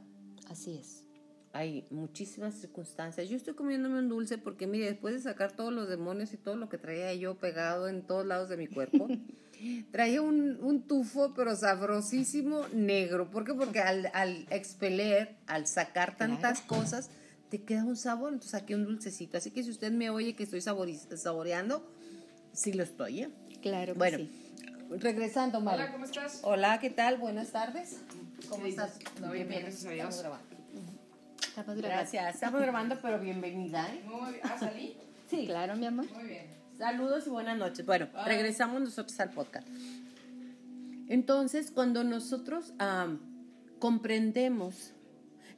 [0.49, 1.07] Así es.
[1.53, 3.29] Hay muchísimas circunstancias.
[3.29, 6.57] Yo estoy comiéndome un dulce porque, mire, después de sacar todos los demonios y todo
[6.57, 9.07] lo que traía yo pegado en todos lados de mi cuerpo,
[9.91, 13.31] traía un, un tufo, pero sabrosísimo negro.
[13.31, 13.55] ¿Por qué?
[13.55, 17.11] Porque al, al expeler, al sacar tantas cosas,
[17.51, 18.33] te queda un sabor.
[18.33, 19.39] Entonces saqué un dulcecito.
[19.39, 21.87] Así que si usted me oye que estoy saboreando,
[22.53, 23.23] sí lo estoy.
[23.23, 23.29] ¿eh?
[23.63, 24.31] Claro que Bueno, sí.
[24.99, 25.83] regresando, Mari.
[25.83, 26.41] Hola, ¿cómo estás?
[26.43, 27.19] Hola, ¿qué tal?
[27.19, 27.99] Buenas tardes.
[28.49, 28.99] ¿Cómo Sí, estás?
[29.19, 30.17] todo bien, bien, gracias a Dios.
[30.17, 30.57] Estamos grabando.
[31.41, 31.83] Estamos grabando.
[31.89, 32.35] Gracias.
[32.35, 33.89] Estamos grabando, pero bienvenida.
[33.95, 34.03] ¿eh?
[34.07, 34.41] Muy bien.
[34.45, 34.97] Ah, salí.
[35.31, 35.47] Sí.
[35.47, 36.07] Claro, mi amor.
[36.13, 36.64] Muy bien.
[36.77, 37.87] Saludos y buenas noches.
[37.87, 38.25] Bueno, Bye.
[38.25, 39.69] regresamos nosotros al podcast.
[41.09, 42.73] Entonces, cuando nosotros
[43.79, 44.93] comprendemos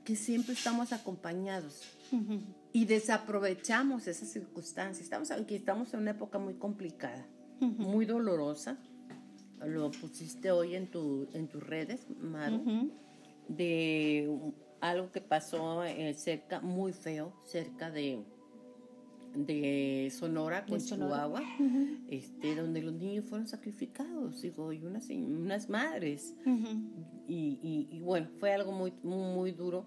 [0.04, 1.82] que siempre estamos acompañados
[2.72, 7.26] y desaprovechamos esas circunstancias, estamos aquí, estamos en una época muy complicada,
[7.60, 8.78] muy dolorosa.
[9.64, 12.90] Lo pusiste hoy en, tu, en tus redes, Maru.
[13.48, 18.22] De algo que pasó eh, cerca, muy feo, cerca de,
[19.37, 21.24] de Sonora, De con Sonora.
[21.26, 21.43] Chihuahua,
[22.09, 26.34] este, donde los niños fueron sacrificados, digo, y unas, unas madres.
[27.28, 29.84] Y, y- y bueno, fue algo muy, muy, muy duro.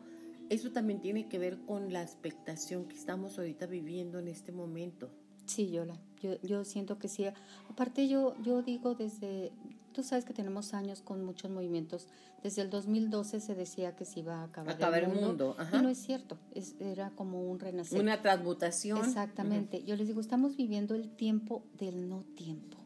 [0.49, 5.09] Eso también tiene que ver con la expectación que estamos ahorita viviendo en este momento.
[5.45, 7.25] Sí, Yola, yo, yo siento que sí.
[7.69, 9.51] Aparte yo, yo digo desde,
[9.93, 12.07] tú sabes que tenemos años con muchos movimientos.
[12.43, 15.55] Desde el 2012 se decía que se iba a acabar, Acabar el el mundo.
[15.57, 15.77] ajá.
[15.77, 17.99] Y no es cierto, es, era como un renacer.
[17.99, 18.99] Una transmutación.
[19.05, 19.83] Exactamente.
[19.83, 22.77] Yo les digo, estamos viviendo el tiempo del no tiempo.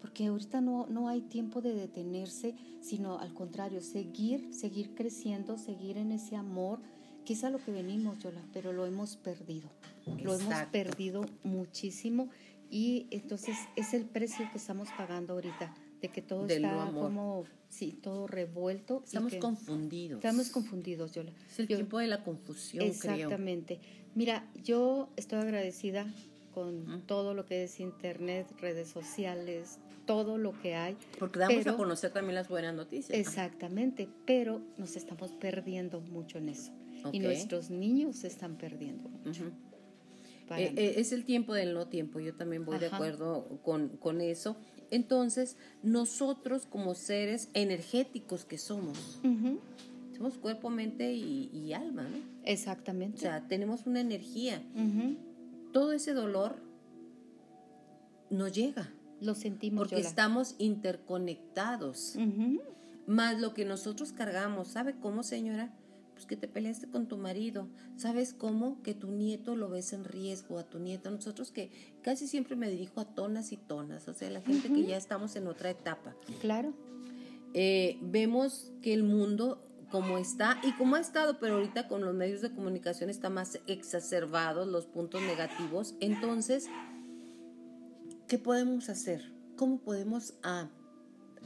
[0.00, 5.98] Porque ahorita no, no hay tiempo de detenerse, sino al contrario, seguir, seguir creciendo, seguir
[5.98, 6.80] en ese amor,
[7.24, 9.68] que es a lo que venimos, Yola, pero lo hemos perdido.
[10.22, 12.28] Lo hemos perdido muchísimo
[12.70, 17.98] y entonces es el precio que estamos pagando ahorita, de que todo está como, sí,
[18.02, 19.02] todo revuelto.
[19.04, 20.18] Estamos que- confundidos.
[20.24, 21.32] Estamos confundidos, Yola.
[21.50, 23.14] Es el Yo- tiempo de la confusión, creo.
[23.14, 23.80] Exactamente.
[24.14, 26.06] Mira, yo estoy agradecida
[26.54, 30.96] con todo lo que es internet, redes sociales, todo lo que hay.
[31.18, 33.18] Porque damos a conocer también las buenas noticias.
[33.18, 36.72] Exactamente, pero nos estamos perdiendo mucho en eso.
[37.12, 39.44] Y nuestros niños se están perdiendo mucho.
[40.56, 44.20] Eh, eh, es el tiempo del no tiempo, yo también voy de acuerdo con, con
[44.20, 44.56] eso.
[44.90, 49.18] Entonces, nosotros como seres energéticos que somos,
[50.16, 52.16] somos cuerpo, mente y, y alma, ¿no?
[52.16, 53.18] O Exactamente.
[53.18, 54.62] sea, tenemos una energía.
[55.72, 56.56] Todo ese dolor
[58.30, 58.90] nos llega.
[59.20, 62.16] Lo sentimos, Porque estamos interconectados.
[63.06, 64.68] Más lo que nosotros cargamos.
[64.68, 65.72] ¿Sabe cómo, señora?
[66.16, 67.68] Pues que te peleaste con tu marido.
[67.96, 68.82] ¿Sabes cómo?
[68.82, 71.10] Que tu nieto lo ves en riesgo, a tu nieto.
[71.10, 74.86] Nosotros que casi siempre me dirijo a tonas y tonas, o sea, la gente que
[74.86, 76.16] ya estamos en otra etapa.
[76.40, 76.72] Claro.
[77.52, 82.14] Eh, vemos que el mundo como está y como ha estado, pero ahorita con los
[82.14, 85.96] medios de comunicación está más exacerbados los puntos negativos.
[86.00, 86.66] Entonces,
[88.26, 89.34] ¿qué podemos hacer?
[89.54, 90.70] ¿Cómo podemos ah,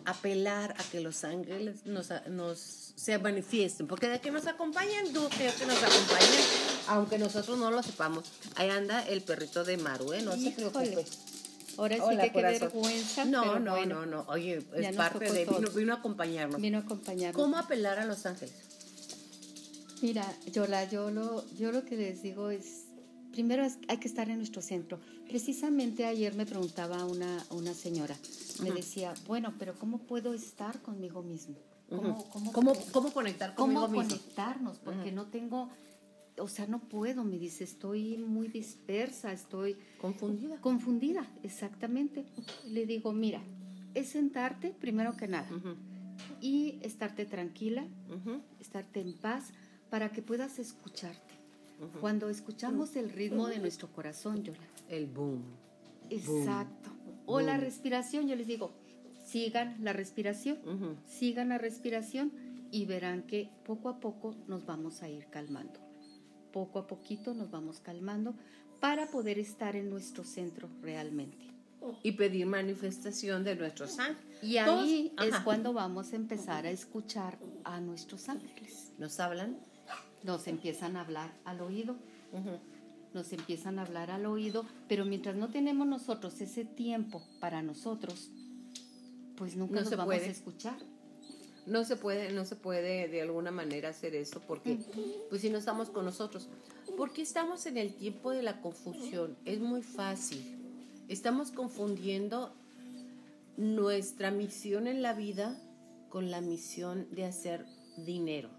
[0.04, 2.58] apelar a que los ángeles nos, nos
[2.96, 3.86] se manifiesten?
[3.86, 6.44] Porque de que nos acompañan, que nos acompañan,
[6.88, 8.24] aunque nosotros no lo sepamos.
[8.56, 10.22] Ahí anda el perrito de Maru, ¿eh?
[10.22, 10.70] No se Híjole.
[10.70, 11.04] preocupe.
[11.78, 13.24] Ahora sí Hola, que qué vergüenza.
[13.24, 14.24] No, pero no, bueno, no, no.
[14.28, 15.46] Oye, es parte de...
[15.74, 16.60] Vino a acompañarnos.
[16.60, 17.40] Vino a acompañarnos.
[17.40, 18.54] ¿Cómo apelar a los ángeles?
[20.02, 22.79] Mira, Yola, yo lo, yo lo que les digo es,
[23.32, 24.98] primero hay que estar en nuestro centro.
[25.28, 28.16] Precisamente ayer me preguntaba una, una señora,
[28.62, 31.56] me decía, bueno, pero ¿cómo puedo estar conmigo mismo?
[31.88, 34.16] ¿Cómo, cómo, ¿Cómo, cómo conectar conmigo cómo mismo?
[34.16, 34.78] conectarnos?
[34.78, 35.68] Porque no tengo,
[36.38, 40.60] o sea, no puedo, me dice, estoy muy dispersa, estoy Confundida.
[40.60, 42.26] confundida, exactamente.
[42.68, 43.42] Le digo, mira,
[43.94, 45.48] es sentarte primero que nada
[46.40, 47.84] y estarte tranquila,
[48.60, 49.50] estarte en paz
[49.90, 51.29] para que puedas escucharte.
[52.00, 54.58] Cuando escuchamos el ritmo de nuestro corazón, Yola.
[54.88, 55.42] El boom.
[56.10, 56.90] Exacto.
[57.26, 58.70] O la respiración, yo les digo,
[59.24, 60.58] sigan la respiración,
[61.06, 62.32] sigan la respiración
[62.72, 65.78] y verán que poco a poco nos vamos a ir calmando.
[66.52, 68.34] Poco a poquito nos vamos calmando
[68.80, 71.36] para poder estar en nuestro centro realmente.
[72.02, 74.42] Y pedir manifestación de nuestros ángeles.
[74.42, 74.66] Y ahí
[75.16, 78.92] Todos- es ajá, cuando vamos a empezar a escuchar a nuestros ángeles.
[78.98, 79.56] Nos hablan.
[80.22, 81.96] Nos empiezan a hablar al oído,
[83.14, 88.30] nos empiezan a hablar al oído, pero mientras no tenemos nosotros ese tiempo para nosotros,
[89.36, 90.26] pues nunca No nos se vamos puede.
[90.26, 90.76] a escuchar.
[91.66, 94.78] No se puede, no se puede de alguna manera hacer eso porque,
[95.28, 96.48] pues si no estamos con nosotros.
[96.96, 99.36] Porque estamos en el tiempo de la confusión.
[99.44, 100.58] Es muy fácil.
[101.08, 102.52] Estamos confundiendo
[103.56, 105.56] nuestra misión en la vida
[106.08, 107.66] con la misión de hacer
[107.98, 108.50] dinero.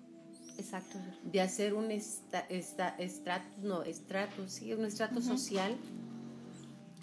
[0.62, 0.98] Exacto.
[1.24, 5.76] de hacer un esta, esta- estrato, no, estrato, sí, un estrato social,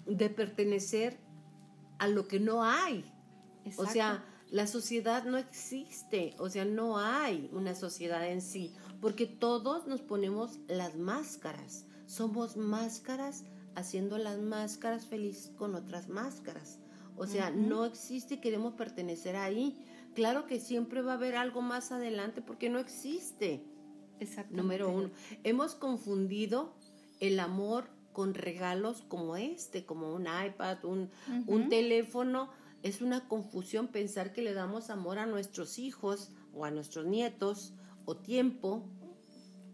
[0.05, 1.17] de pertenecer
[1.99, 3.05] a lo que no hay.
[3.65, 3.91] O Exacto.
[3.93, 9.85] sea, la sociedad no existe, o sea, no hay una sociedad en sí, porque todos
[9.87, 11.85] nos ponemos las máscaras.
[12.07, 13.43] Somos máscaras
[13.75, 16.79] haciendo las máscaras felices con otras máscaras.
[17.15, 19.77] O sea, no existe, queremos pertenecer ahí.
[20.15, 23.63] Claro que siempre va a haber algo más adelante porque no existe.
[24.19, 24.61] Exactamente.
[24.61, 25.11] Número uno,
[25.43, 26.73] hemos confundido
[27.19, 31.09] el amor con regalos como este, como un iPad, un,
[31.47, 32.49] un teléfono.
[32.83, 37.73] Es una confusión pensar que le damos amor a nuestros hijos o a nuestros nietos
[38.05, 38.83] o tiempo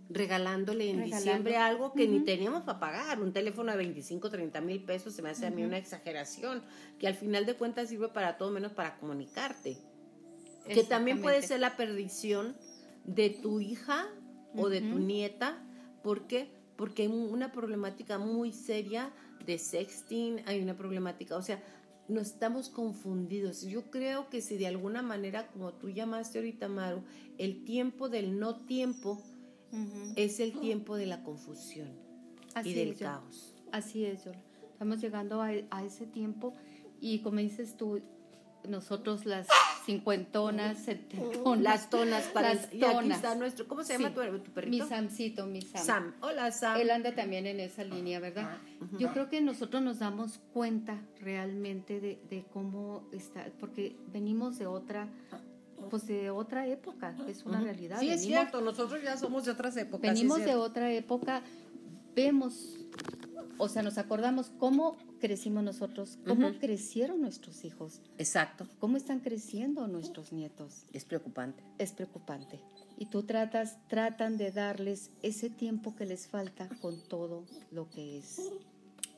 [0.09, 1.17] regalándole en Regalando.
[1.17, 3.21] diciembre algo que ni teníamos para pagar.
[3.21, 6.63] Un teléfono de 25, 30 mil pesos se me hace a mí una exageración,
[6.99, 9.77] que al final de cuentas sirve para todo menos para comunicarte.
[10.67, 12.55] Que también puede ser la perdición
[13.05, 14.07] de tu hija
[14.55, 15.61] o de tu nieta.
[16.03, 16.49] ¿Por qué?
[16.75, 19.11] Porque hay una problemática muy seria
[19.45, 21.61] de sexting, hay una problemática, o sea,
[22.07, 23.63] no estamos confundidos.
[23.63, 27.03] Yo creo que si de alguna manera, como tú llamaste ahorita, Maru,
[27.37, 29.21] el tiempo del no tiempo
[30.15, 31.89] es el tiempo de la confusión
[32.53, 33.53] Así y del es, caos.
[33.71, 34.41] Así es, Yola.
[34.71, 36.53] Estamos llegando a, a ese tiempo
[37.01, 38.01] y como dices tú,
[38.67, 39.47] nosotros las
[39.85, 43.17] cincuentonas, setentonas, Las tonas para las y aquí tonas.
[43.17, 44.15] está nuestro, ¿cómo se llama Sí.
[44.31, 44.83] tu, tu perrito?
[44.83, 45.85] Mi Samcito, mi Sam.
[45.85, 46.13] Sam.
[46.21, 46.79] Hola, Sam.
[46.79, 48.57] Él anda también en esa línea, ¿verdad?
[48.99, 54.65] Yo creo que nosotros nos damos cuenta realmente de, de cómo está, porque venimos de
[54.67, 55.07] otra,
[55.89, 57.99] pues de otra época, es una realidad.
[57.99, 60.01] Sí, es cierto, nosotros ya somos de otras épocas.
[60.13, 61.41] venimos de otra época,
[62.15, 62.77] vemos,
[63.57, 69.87] o sea, nos acordamos cómo crecimos nosotros, cómo crecieron nuestros hijos, Exacto, cómo están creciendo
[69.87, 70.85] nuestros nietos.
[70.93, 71.63] es preocupante.
[71.77, 72.59] Es preocupante.
[72.97, 78.17] Y tú tratas, tratan de darles ese tiempo que les falta con todo lo que
[78.19, 78.39] es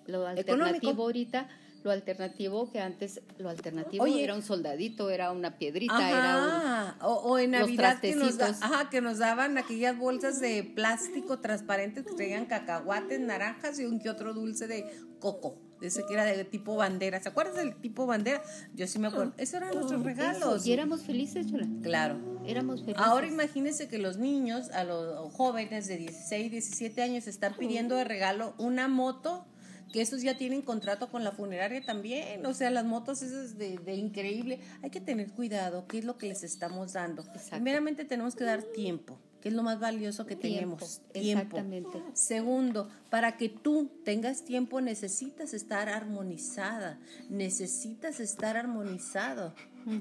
[0.07, 1.01] lo alternativo Económico.
[1.03, 1.47] ahorita,
[1.83, 4.23] lo alternativo que antes, lo alternativo Oye.
[4.23, 7.05] era un soldadito, era una piedrita, era un...
[7.07, 11.39] O, o en Navidad que nos, da- ajá, que nos daban aquellas bolsas de plástico
[11.39, 14.85] transparentes que traían cacahuates, naranjas y un que otro dulce de
[15.19, 15.59] coco.
[15.82, 17.21] Ese que era de tipo bandera.
[17.21, 18.41] ¿Se acuerdas del tipo bandera?
[18.73, 19.34] Yo sí me acuerdo.
[19.38, 20.65] Esos eran nuestros regalos.
[20.65, 21.67] Y éramos felices, Yola.
[21.82, 22.41] Claro.
[22.45, 23.03] Éramos felices.
[23.03, 28.03] Ahora imagínense que los niños, a los jóvenes de 16, 17 años, están pidiendo de
[28.03, 29.45] regalo una moto
[29.91, 33.78] que estos ya tienen contrato con la funeraria también, o sea, las motos esas de,
[33.78, 34.59] de increíble.
[34.84, 37.23] Hay que tener cuidado, qué es lo que les estamos dando.
[37.51, 40.99] Primeramente tenemos que dar tiempo que es lo más valioso que tenemos.
[41.13, 41.41] Tiempo.
[41.45, 42.03] Exactamente.
[42.11, 49.53] Segundo, para que tú tengas tiempo necesitas estar armonizada, necesitas estar armonizado.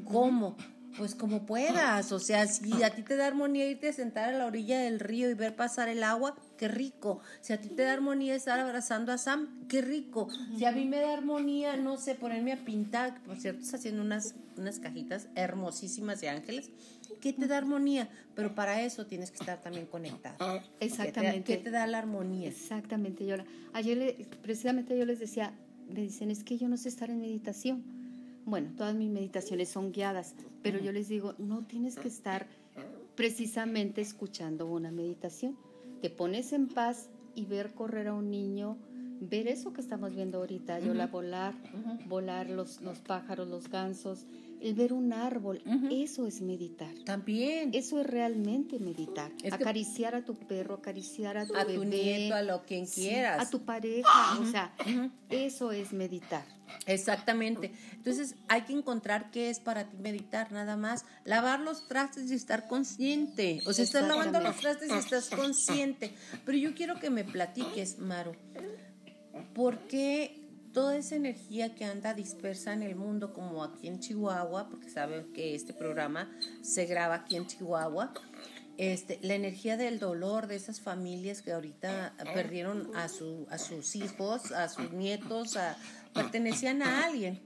[0.05, 0.57] ¿Cómo?
[0.99, 4.39] Pues como puedas, o sea, si a ti te da armonía irte a sentar a
[4.39, 7.21] la orilla del río y ver pasar el agua, qué rico.
[7.41, 10.29] Si a ti te da armonía estar abrazando a Sam, qué rico.
[10.57, 14.03] Si a mí me da armonía, no sé, ponerme a pintar, por cierto, estás haciendo
[14.03, 16.71] unas, unas cajitas hermosísimas de ángeles,
[17.21, 18.09] ¿qué te da armonía?
[18.35, 20.37] Pero para eso tienes que estar también conectado.
[20.41, 21.57] Ah, exactamente.
[21.57, 22.49] ¿Qué te, da la armonía?
[22.49, 23.37] Exactamente, yo
[23.75, 25.53] Ayer precisamente yo les decía,
[25.89, 27.85] me dicen, es que yo no sé estar en meditación
[28.47, 32.47] bueno, todas mis meditaciones son guiadas, pero yo les digo, no tienes que estar
[33.17, 35.59] precisamente escuchando una meditación.
[36.01, 38.79] Te pones en paz y ver correr a un niño,
[39.21, 41.55] ver eso que estamos viendo ahorita, yo la volar,
[42.07, 44.27] volar los, los pájaros, los gansos,
[44.61, 46.93] el ver un árbol, eso es meditar.
[47.05, 47.71] También.
[47.73, 49.33] Eso es realmente meditar.
[49.51, 53.47] acariciar a tu perro, acariciar a tu a tu nieto, a lo quien quieras.
[53.47, 54.75] a tu pareja, o sea,
[55.31, 56.45] eso es meditar.
[56.87, 57.73] Exactamente.
[57.93, 61.05] Entonces hay que encontrar qué es para ti meditar, nada más.
[61.25, 63.61] Lavar los trastes y estar consciente.
[63.67, 66.13] O sea, estás lavando los trastes y estás consciente.
[66.45, 68.33] Pero yo quiero que me platiques, Maru,
[69.55, 70.36] ¿por qué
[70.77, 75.33] toda esa energía que anda dispersa en el mundo, como aquí en Chihuahua, porque saben
[75.33, 78.13] que este programa se graba aquí en Chihuahua,
[78.77, 83.97] este, la energía del dolor de esas familias que ahorita perdieron a, su, a sus
[83.97, 85.79] hijos, a sus nietos, a,
[86.13, 87.41] pertenecían a alguien,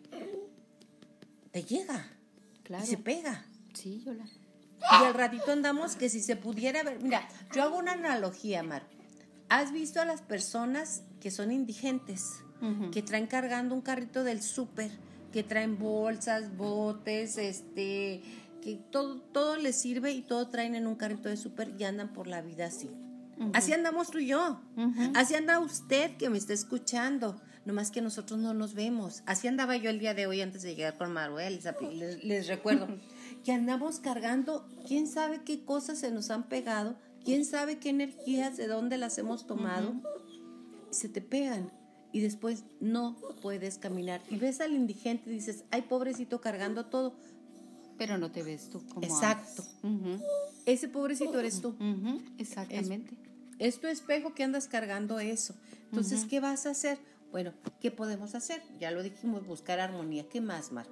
[1.53, 2.09] te llega
[2.65, 2.83] claro.
[2.83, 3.47] y se pega.
[3.75, 4.25] Sí, yo la...
[4.25, 8.89] Y al ratito andamos que si se pudiera ver, mira, yo hago una analogía, Mar.
[9.49, 12.43] ¿Has visto a las personas que son indigentes?
[12.93, 14.91] Que traen cargando un carrito del súper,
[15.33, 18.23] que traen bolsas, botes, este,
[18.63, 22.13] que todo, todo les sirve y todo traen en un carrito de súper y andan
[22.13, 22.91] por la vida así.
[23.55, 24.61] Así andamos tú y yo.
[25.15, 27.41] Así anda usted que me está escuchando.
[27.65, 29.23] Nomás que nosotros no nos vemos.
[29.27, 31.61] Así andaba yo el día de hoy antes de llegar con Maruel.
[31.93, 32.89] Les, les recuerdo
[33.45, 38.57] que andamos cargando, quién sabe qué cosas se nos han pegado, quién sabe qué energías,
[38.57, 39.95] de dónde las hemos tomado.
[40.91, 41.71] Se te pegan
[42.13, 44.21] y después no puedes caminar.
[44.31, 47.15] Y ves al indigente y dices, ay, pobrecito cargando todo.
[47.99, 49.65] Pero no te ves tú como Exacto.
[50.67, 51.75] Ese pobrecito eres tú.
[52.39, 53.15] Exactamente.
[53.59, 55.55] Es, tu espejo que andas cargando eso.
[55.91, 56.99] Entonces, ¿qué vas a hacer?
[57.31, 58.63] Bueno, ¿qué podemos hacer?
[58.81, 60.29] Ya lo dijimos, buscar armonía.
[60.29, 60.87] ¿Qué más, Mar?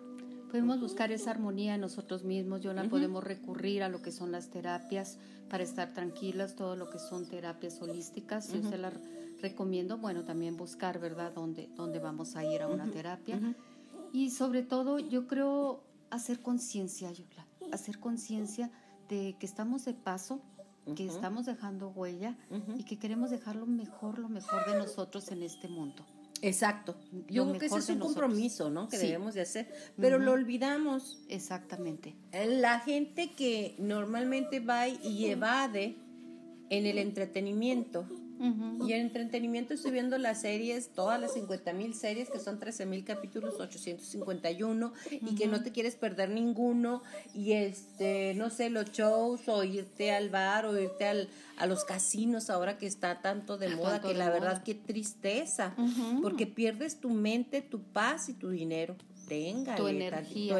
[0.50, 4.32] Podemos buscar esa armonía en nosotros mismos, yo la podemos recurrir a lo que son
[4.32, 5.18] las terapias
[5.50, 8.94] para estar tranquilas, todo lo que son terapias holísticas, yo se las
[9.40, 13.40] recomiendo, bueno, también buscar, ¿verdad?, dónde, dónde vamos a ir a una terapia.
[14.12, 17.12] Y sobre todo, yo creo hacer conciencia,
[17.72, 18.70] hacer conciencia
[19.08, 20.40] de que estamos de paso,
[20.96, 22.36] que estamos dejando huella
[22.78, 26.04] y que queremos dejar lo mejor, lo mejor de nosotros en este mundo.
[26.40, 26.96] Exacto.
[27.28, 28.88] Yo creo que ese es un compromiso, ¿no?
[28.88, 31.20] Que debemos de hacer, pero lo olvidamos.
[31.28, 32.14] Exactamente.
[32.32, 35.96] La gente que normalmente va y evade
[36.70, 38.06] en el entretenimiento,
[38.40, 42.86] y en entretenimiento estoy viendo las series, todas las 50 mil series, que son 13
[42.86, 47.02] mil capítulos, 851, y que no te quieres perder ninguno,
[47.34, 51.84] y este, no sé, los shows, o irte al bar, o irte al, a los
[51.84, 55.74] casinos ahora que está tanto de moda, que la verdad qué tristeza,
[56.22, 58.96] porque pierdes tu mente, tu paz y tu dinero.
[59.28, 60.54] Tenga tu energía,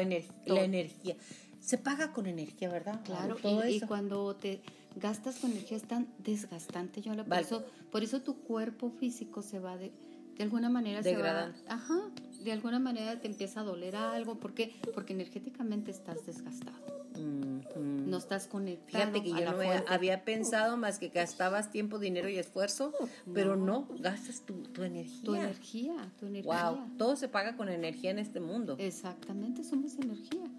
[0.45, 1.15] la energía.
[1.59, 3.01] Se paga con energía, ¿verdad?
[3.03, 4.61] Claro, y cuando te
[4.95, 7.01] gastas con energía es tan desgastante.
[7.01, 9.91] Yo por, eso, por eso tu cuerpo físico se va de,
[10.37, 11.99] de alguna manera se va, ajá,
[12.43, 14.75] de alguna manera te empieza a doler algo, ¿por qué?
[14.93, 16.99] Porque energéticamente estás desgastado.
[17.19, 18.87] No estás conectado.
[18.87, 22.93] Fíjate que yo no había pensado más que gastabas tiempo, dinero y esfuerzo,
[23.33, 25.23] pero no, gastas tu, tu, energía.
[25.23, 26.69] Tu energía, tu energía.
[26.69, 28.77] Wow, todo se paga con energía en este mundo.
[28.79, 30.49] Exactamente, somos energía.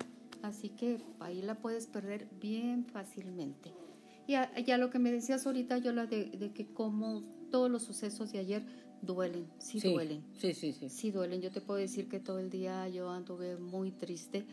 [0.43, 3.73] Así que ahí la puedes perder bien fácilmente.
[4.31, 8.31] Y ya lo que me decías ahorita, yo la de, que como todos los sucesos
[8.31, 8.63] de ayer
[9.03, 10.23] duelen, sí, duelen.
[10.39, 10.89] Sí, sí, sí.
[10.89, 11.41] Sí duelen.
[11.41, 14.47] Yo te puedo decir que todo el día yo anduve muy triste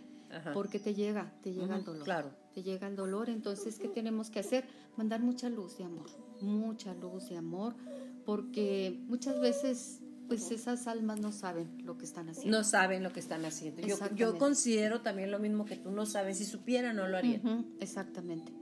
[0.56, 2.04] porque te llega, te llega el dolor.
[2.04, 2.32] Claro.
[2.56, 3.30] Te llega el dolor.
[3.30, 4.66] Entonces, ¿qué tenemos que hacer?
[4.96, 6.10] Mandar mucha luz y amor.
[6.42, 7.76] Mucha luz y amor.
[8.26, 12.58] Porque muchas veces pues esas almas no saben lo que están haciendo.
[12.58, 13.82] No saben lo que están haciendo.
[13.84, 16.40] Yo, yo considero también lo mismo que tú no sabes.
[16.40, 17.68] Si supieran, no lo harían.
[17.80, 18.57] exactamente.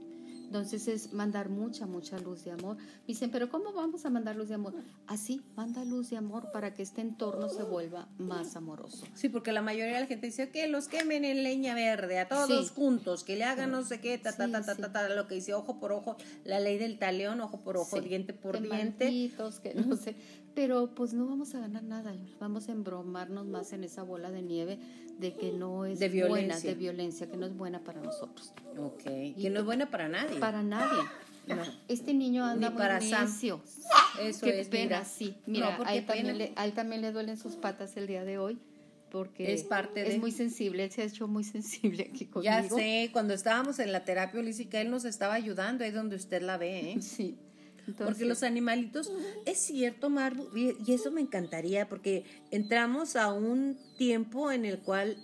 [0.46, 2.76] Entonces es mandar mucha, mucha luz de amor.
[3.06, 4.74] Dicen, pero ¿cómo vamos a mandar luz de amor?
[5.06, 9.04] Así, manda luz de amor para que este entorno se vuelva más amoroso.
[9.14, 12.28] Sí, porque la mayoría de la gente dice que los quemen en leña verde, a
[12.28, 12.72] todos Sí.
[12.74, 15.34] juntos, que le hagan no sé qué, ta, ta, ta, ta, ta, ta, lo que
[15.34, 18.68] dice ojo por ojo, la ley del talión, ojo por ojo, Sí, diente por que
[18.68, 19.04] diente.
[19.06, 20.14] malditos, que no sé.
[20.56, 24.40] Pero pues no vamos a ganar nada, vamos a embromarnos más en esa bola de
[24.42, 24.78] nieve
[25.18, 28.52] de que no es De buena, de violencia, que no es buena para nosotros.
[28.78, 30.40] Ok, que no es buena para nadie.
[30.40, 30.98] Para nadie.
[31.46, 31.62] No.
[31.88, 33.26] Este niño anda Ni muy para Sam.
[33.26, 33.60] necio.
[34.20, 35.04] Eso Qué es, pena, mira.
[35.04, 35.36] sí.
[35.46, 38.06] No, Mira, ¿por a, él también le, a él también le duelen sus patas el
[38.06, 38.58] día de hoy
[39.10, 42.42] porque Es parte de- es muy sensible, él se ha hecho muy sensible aquí conmigo.
[42.50, 46.40] Ya sé, cuando estábamos en la terapia holística, él nos estaba ayudando, ahí donde usted
[46.42, 47.02] la ve, ¿eh?
[47.02, 47.36] Sí.
[47.98, 49.12] Porque los animalitos,
[49.44, 55.16] es cierto, Marbu, y eso me encantaría, porque entramos a un tiempo en el cual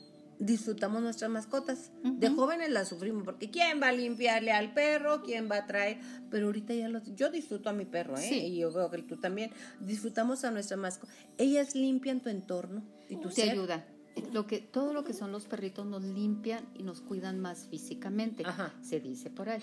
[0.42, 1.90] disfrutamos nuestras mascotas.
[2.02, 5.22] De jóvenes las sufrimos, porque ¿quién va a limpiarle al perro?
[5.22, 5.98] ¿Quién va a traer?
[6.30, 8.26] Pero ahorita ya los, yo disfruto a mi perro, ¿eh?
[8.28, 8.38] Sí.
[8.38, 9.52] Y yo veo que tú también.
[9.80, 11.12] Disfrutamos a nuestra mascota.
[11.38, 13.50] Ellas limpian tu entorno y tu te ser.
[13.50, 13.86] ayuda.
[14.32, 18.44] Lo que, todo lo que son los perritos nos limpian y nos cuidan más físicamente,
[18.46, 18.74] Ajá.
[18.82, 19.62] se dice por ahí.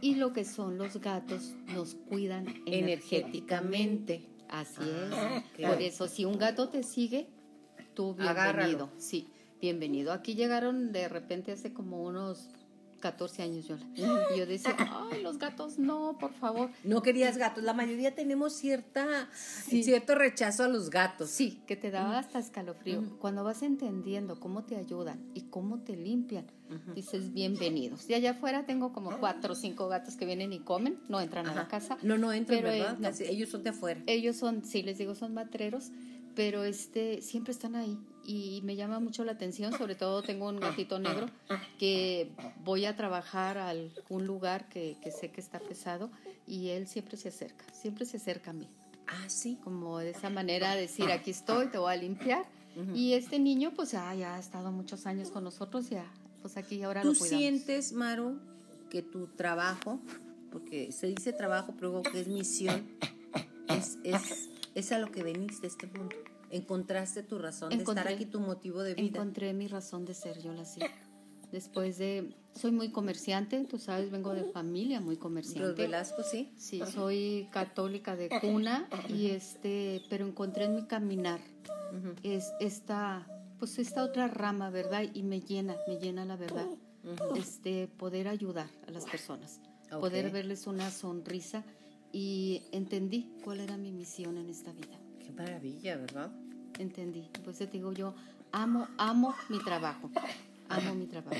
[0.00, 2.78] Y lo que son los gatos nos cuidan Energéticamente.
[2.78, 4.22] energéticamente.
[4.48, 4.80] Así
[5.12, 5.50] Ah, es.
[5.56, 5.74] claro.
[5.74, 7.28] Por eso, si un gato te sigue,
[7.94, 8.56] tú Agárralo.
[8.68, 8.90] bienvenido.
[8.96, 9.28] Sí,
[9.60, 10.12] bienvenido.
[10.12, 12.48] Aquí llegaron de repente hace como unos
[13.00, 13.86] 14 años, Yola.
[13.94, 14.76] Y yo decía,
[15.10, 16.70] ay, los gatos no, por favor.
[16.84, 17.62] No querías gatos.
[17.64, 19.82] La mayoría tenemos cierta, Sí.
[19.82, 21.30] cierto rechazo a los gatos.
[21.30, 23.02] Sí, que te daba hasta escalofrío.
[23.18, 26.46] Cuando vas entendiendo cómo te ayudan y cómo te limpian,
[26.94, 28.08] dices bienvenidos.
[28.10, 31.46] Y allá afuera tengo como cuatro o cinco gatos que vienen y comen, no entran
[31.46, 31.68] a la Ajá.
[31.68, 31.98] casa.
[32.02, 32.98] No, no entran, pero, eh, ¿verdad?
[32.98, 33.08] no.
[33.08, 34.02] Casi- Ellos son de afuera.
[34.06, 35.90] Ellos son, sí, les digo, son matreros,
[36.38, 39.76] pero este siempre están ahí y me llama mucho la atención.
[39.76, 41.26] Sobre todo tengo un gatito negro
[41.80, 42.30] que
[42.62, 46.12] voy a trabajar a algún lugar que, que sé que está pesado
[46.46, 48.68] y él siempre se acerca, siempre se acerca a mí
[49.08, 49.58] Ah, sí.
[49.64, 52.46] como de esa manera de decir aquí estoy, te voy a limpiar.
[52.94, 56.06] Y este niño pues ya, ya ha estado muchos años con nosotros, ya
[56.40, 57.36] pues aquí ahora ¿Tú lo cuidamos.
[57.40, 58.38] sientes, Maru,
[58.90, 59.98] que tu trabajo,
[60.52, 62.86] porque se dice trabajo, pero que es misión,
[63.68, 66.16] es, es, es a lo que veniste a este mundo?
[66.50, 69.06] Encontraste tu razón de estar aquí, tu motivo de vida.
[69.06, 70.80] Encontré mi razón de ser, yo la sé.
[71.52, 75.82] Después de, soy muy comerciante, tú sabes, vengo de familia muy Los comerciante.
[75.82, 76.52] Velasco, sí.
[76.56, 81.40] Sí, soy católica de cuna y este, pero encontré en mi caminar
[82.22, 83.26] es esta,
[83.58, 85.04] pues esta otra rama, ¿verdad?
[85.14, 86.66] Y me llena, me llena la verdad.
[87.36, 91.64] Este, poder ayudar a las personas, poder verles una sonrisa
[92.12, 94.98] y entendí cuál era mi misión en esta vida.
[95.24, 96.30] Qué maravilla, ¿verdad?
[96.78, 97.28] Entendí.
[97.44, 98.14] Pues te digo yo,
[98.52, 100.10] amo, amo mi trabajo,
[100.68, 101.36] amo mi trabajo.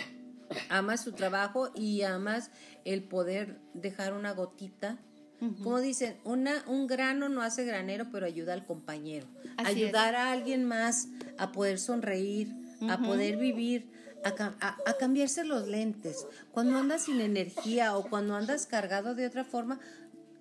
[0.71, 2.51] Amas tu trabajo y amas
[2.87, 4.99] el poder dejar una gotita.
[5.62, 9.27] Como dicen, una, un grano no hace granero, pero ayuda al compañero.
[9.57, 12.49] Así Ayudar a alguien más a poder sonreír,
[12.89, 13.89] a poder vivir,
[14.25, 16.27] a, a- a cambiarse los lentes.
[16.51, 19.79] Cuando andas sin energía o cuando andas cargado de otra forma,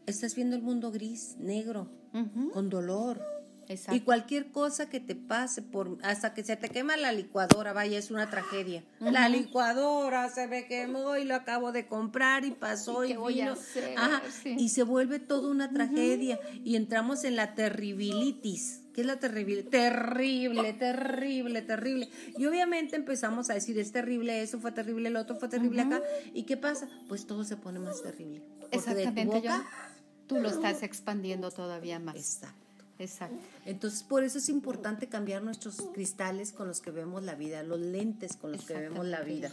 [0.08, 1.90] estás viendo el mundo gris, negro,
[2.54, 3.22] con dolor.
[3.70, 3.98] Exacto.
[3.98, 8.00] Y cualquier cosa que te pase, por hasta que se te quema la licuadora, vaya,
[8.00, 8.86] es una tragedia.
[9.02, 13.18] La licuadora se me quemó y lo acabo de comprar y pasó ¿Y y, qué
[13.18, 13.58] voy a vino.
[13.98, 14.56] Ajá, Sí.
[14.58, 18.84] Y se vuelve toda una tragedia y entramos en la terribilitis.
[18.94, 19.64] ¿Qué es la terrible?
[19.64, 22.10] Terrible, terrible, terrible.
[22.38, 26.02] Y obviamente empezamos a decir, es terrible eso, fue terrible el otro, fue terrible acá.
[26.34, 26.90] ¿Y qué pasa?
[27.08, 28.42] Pues todo se pone más terrible.
[28.60, 29.52] Porque de tu Exactamente, yo.
[30.28, 32.16] Tú lo estás expandiendo todavía más.
[32.16, 32.58] Exacto.
[33.00, 33.38] Exacto.
[33.68, 37.80] Entonces, por eso es importante cambiar nuestros cristales con los que vemos la vida, los
[37.80, 39.52] lentes con los que vemos la vida.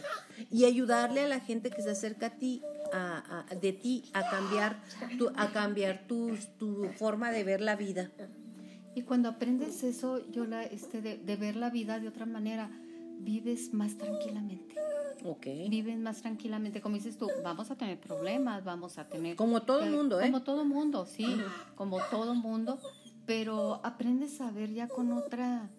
[0.51, 4.27] Y ayudarle a la gente que se acerca a ti, a, a- de ti, a
[4.31, 4.81] cambiar,
[5.19, 8.09] tu, a cambiar tu, tu forma de ver la vida.
[8.95, 12.71] Y cuando aprendes eso, yo la, este, de, de ver la vida de otra manera,
[13.19, 14.73] vives más tranquilamente.
[15.23, 15.45] Ok.
[15.69, 16.81] Vives más tranquilamente.
[16.81, 19.35] Como dices tú, vamos a tener problemas, vamos a tener...
[19.35, 20.25] Como todo que- mundo, ¿eh?
[20.25, 21.25] Como todo mundo, sí.
[21.75, 22.79] Como todo mundo.
[23.25, 25.69] Pero aprendes a ver ya con otra...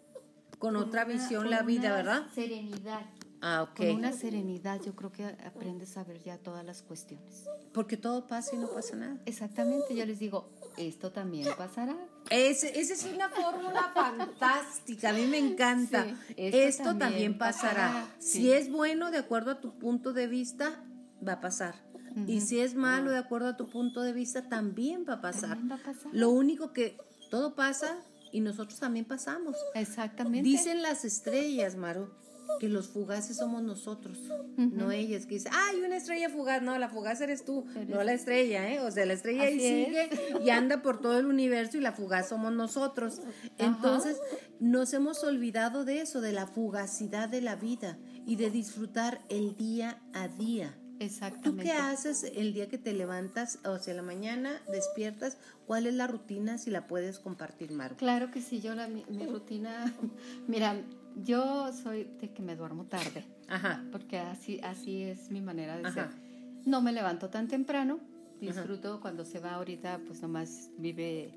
[0.59, 2.27] Con otra una- visión con la vida, ¿verdad?
[2.35, 3.03] Serenidad.
[3.41, 3.77] Ah, ok.
[3.77, 7.45] Con una serenidad yo creo que aprendes a ver ya todas las cuestiones.
[7.73, 9.19] Porque todo pasa y no pasa nada.
[9.27, 11.97] Exactamente, yo les digo, esto también pasará.
[12.31, 16.05] Esa es una fórmula fantástica, a mí me encanta.
[16.05, 17.89] Sí, esto esto, también también, pasará.
[17.93, 20.83] pasará, Si es bueno de acuerdo a tu punto de vista,
[21.27, 21.87] va a pasar.
[22.27, 25.51] Y si es malo de acuerdo a tu punto de vista, también va a pasar.
[25.51, 26.11] También va a pasar.
[26.15, 26.97] Lo único que
[27.31, 27.99] todo pasa
[28.33, 29.55] y nosotros también pasamos.
[29.75, 30.49] Exactamente.
[30.49, 32.11] Dicen las estrellas, Maru,
[32.61, 34.19] que los fugaces somos nosotros,
[34.57, 38.13] no ellas, que dicen, ay, una estrella fugaz, no, la fugaz eres tú, no la
[38.13, 38.81] estrella, ¿eh?
[38.81, 40.09] O sea, la estrella ahí sigue
[40.45, 43.21] y anda por todo el universo y la fugaz somos nosotros.
[43.59, 44.19] Entonces,
[44.61, 49.57] nos hemos olvidado de eso, de la fugacidad de la vida y de disfrutar el
[49.57, 50.77] día a día.
[50.99, 51.65] ¿Tú Exactamente.
[51.65, 55.37] qué haces el día que te levantas, o sea, la mañana despiertas?
[55.67, 57.97] ¿Cuál es la rutina si la puedes compartir, Maru?
[57.97, 59.93] Claro que sí, yo la, mi, mi rutina,
[60.49, 60.83] mira,
[61.17, 63.83] yo soy de que me duermo tarde, Ajá.
[63.91, 66.11] porque así, así es mi manera de Ajá.
[66.11, 66.21] ser.
[66.67, 67.99] No me levanto tan temprano,
[68.41, 71.33] disfruto cuando se va ahorita, pues nomás vive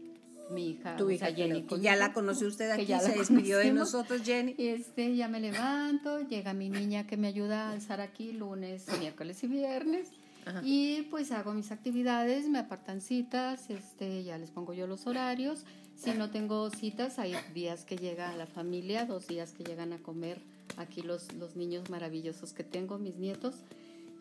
[0.51, 3.09] mi hija, Tu o hija, sea, Jenny que ya la conoció usted aquí, ya la
[3.09, 4.55] se despidió de nosotros, Jenny.
[4.57, 9.43] Este, ya me levanto, llega mi niña que me ayuda a alzar aquí lunes, miércoles
[9.43, 10.09] y viernes.
[10.45, 10.61] Ajá.
[10.63, 15.65] Y pues hago mis actividades, me apartan citas, este, ya les pongo yo los horarios.
[15.99, 19.97] Si no tengo citas, hay días que llega la familia, dos días que llegan a
[19.97, 20.41] comer
[20.77, 23.55] aquí los, los niños maravillosos que tengo, mis nietos.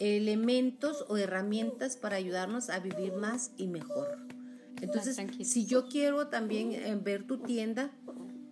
[0.00, 4.18] elementos o herramientas para ayudarnos a vivir más y mejor.
[4.80, 5.16] Entonces,
[5.46, 7.92] si yo quiero también eh, ver tu tienda,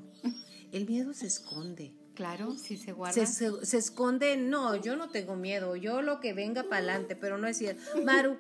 [0.71, 1.93] El miedo se esconde.
[2.17, 3.13] Claro, si se guarda.
[3.13, 7.15] Se, se- se esconde, no, yo no tengo miedo, yo lo que venga para adelante,
[7.15, 7.81] pero no es cierto.
[8.03, 8.37] Maru,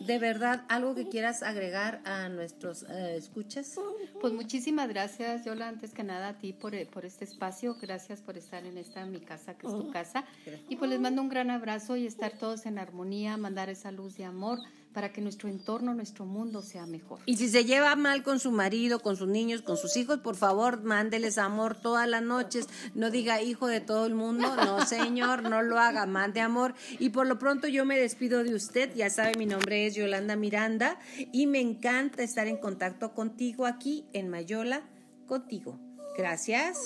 [0.00, 3.78] de verdad, algo que quieras agregar a nuestros eh, escuchas.
[4.20, 7.76] Pues muchísimas gracias, Yola, antes que nada a ti por, eh, por este espacio.
[7.80, 10.24] Gracias por estar en esta mi casa, que es tu casa.
[10.68, 14.16] Y pues les mando un gran abrazo y estar todos en armonía, mandar esa luz
[14.16, 14.58] de amor
[14.92, 17.20] para que nuestro entorno, nuestro mundo sea mejor.
[17.26, 20.36] Y si se lleva mal con su marido, con sus niños, con sus hijos, por
[20.36, 22.68] favor, mándeles amor todas las noches.
[22.94, 24.54] No diga hijo de todo el mundo.
[24.56, 26.06] No, señor, no lo haga.
[26.06, 26.74] Mande amor.
[26.98, 28.94] Y por lo pronto yo me despido de usted.
[28.94, 30.98] Ya sabe, mi nombre es Yolanda Miranda
[31.32, 34.82] y me encanta estar en contacto contigo aquí en Mayola,
[35.26, 35.78] contigo.
[36.16, 36.78] Gracias.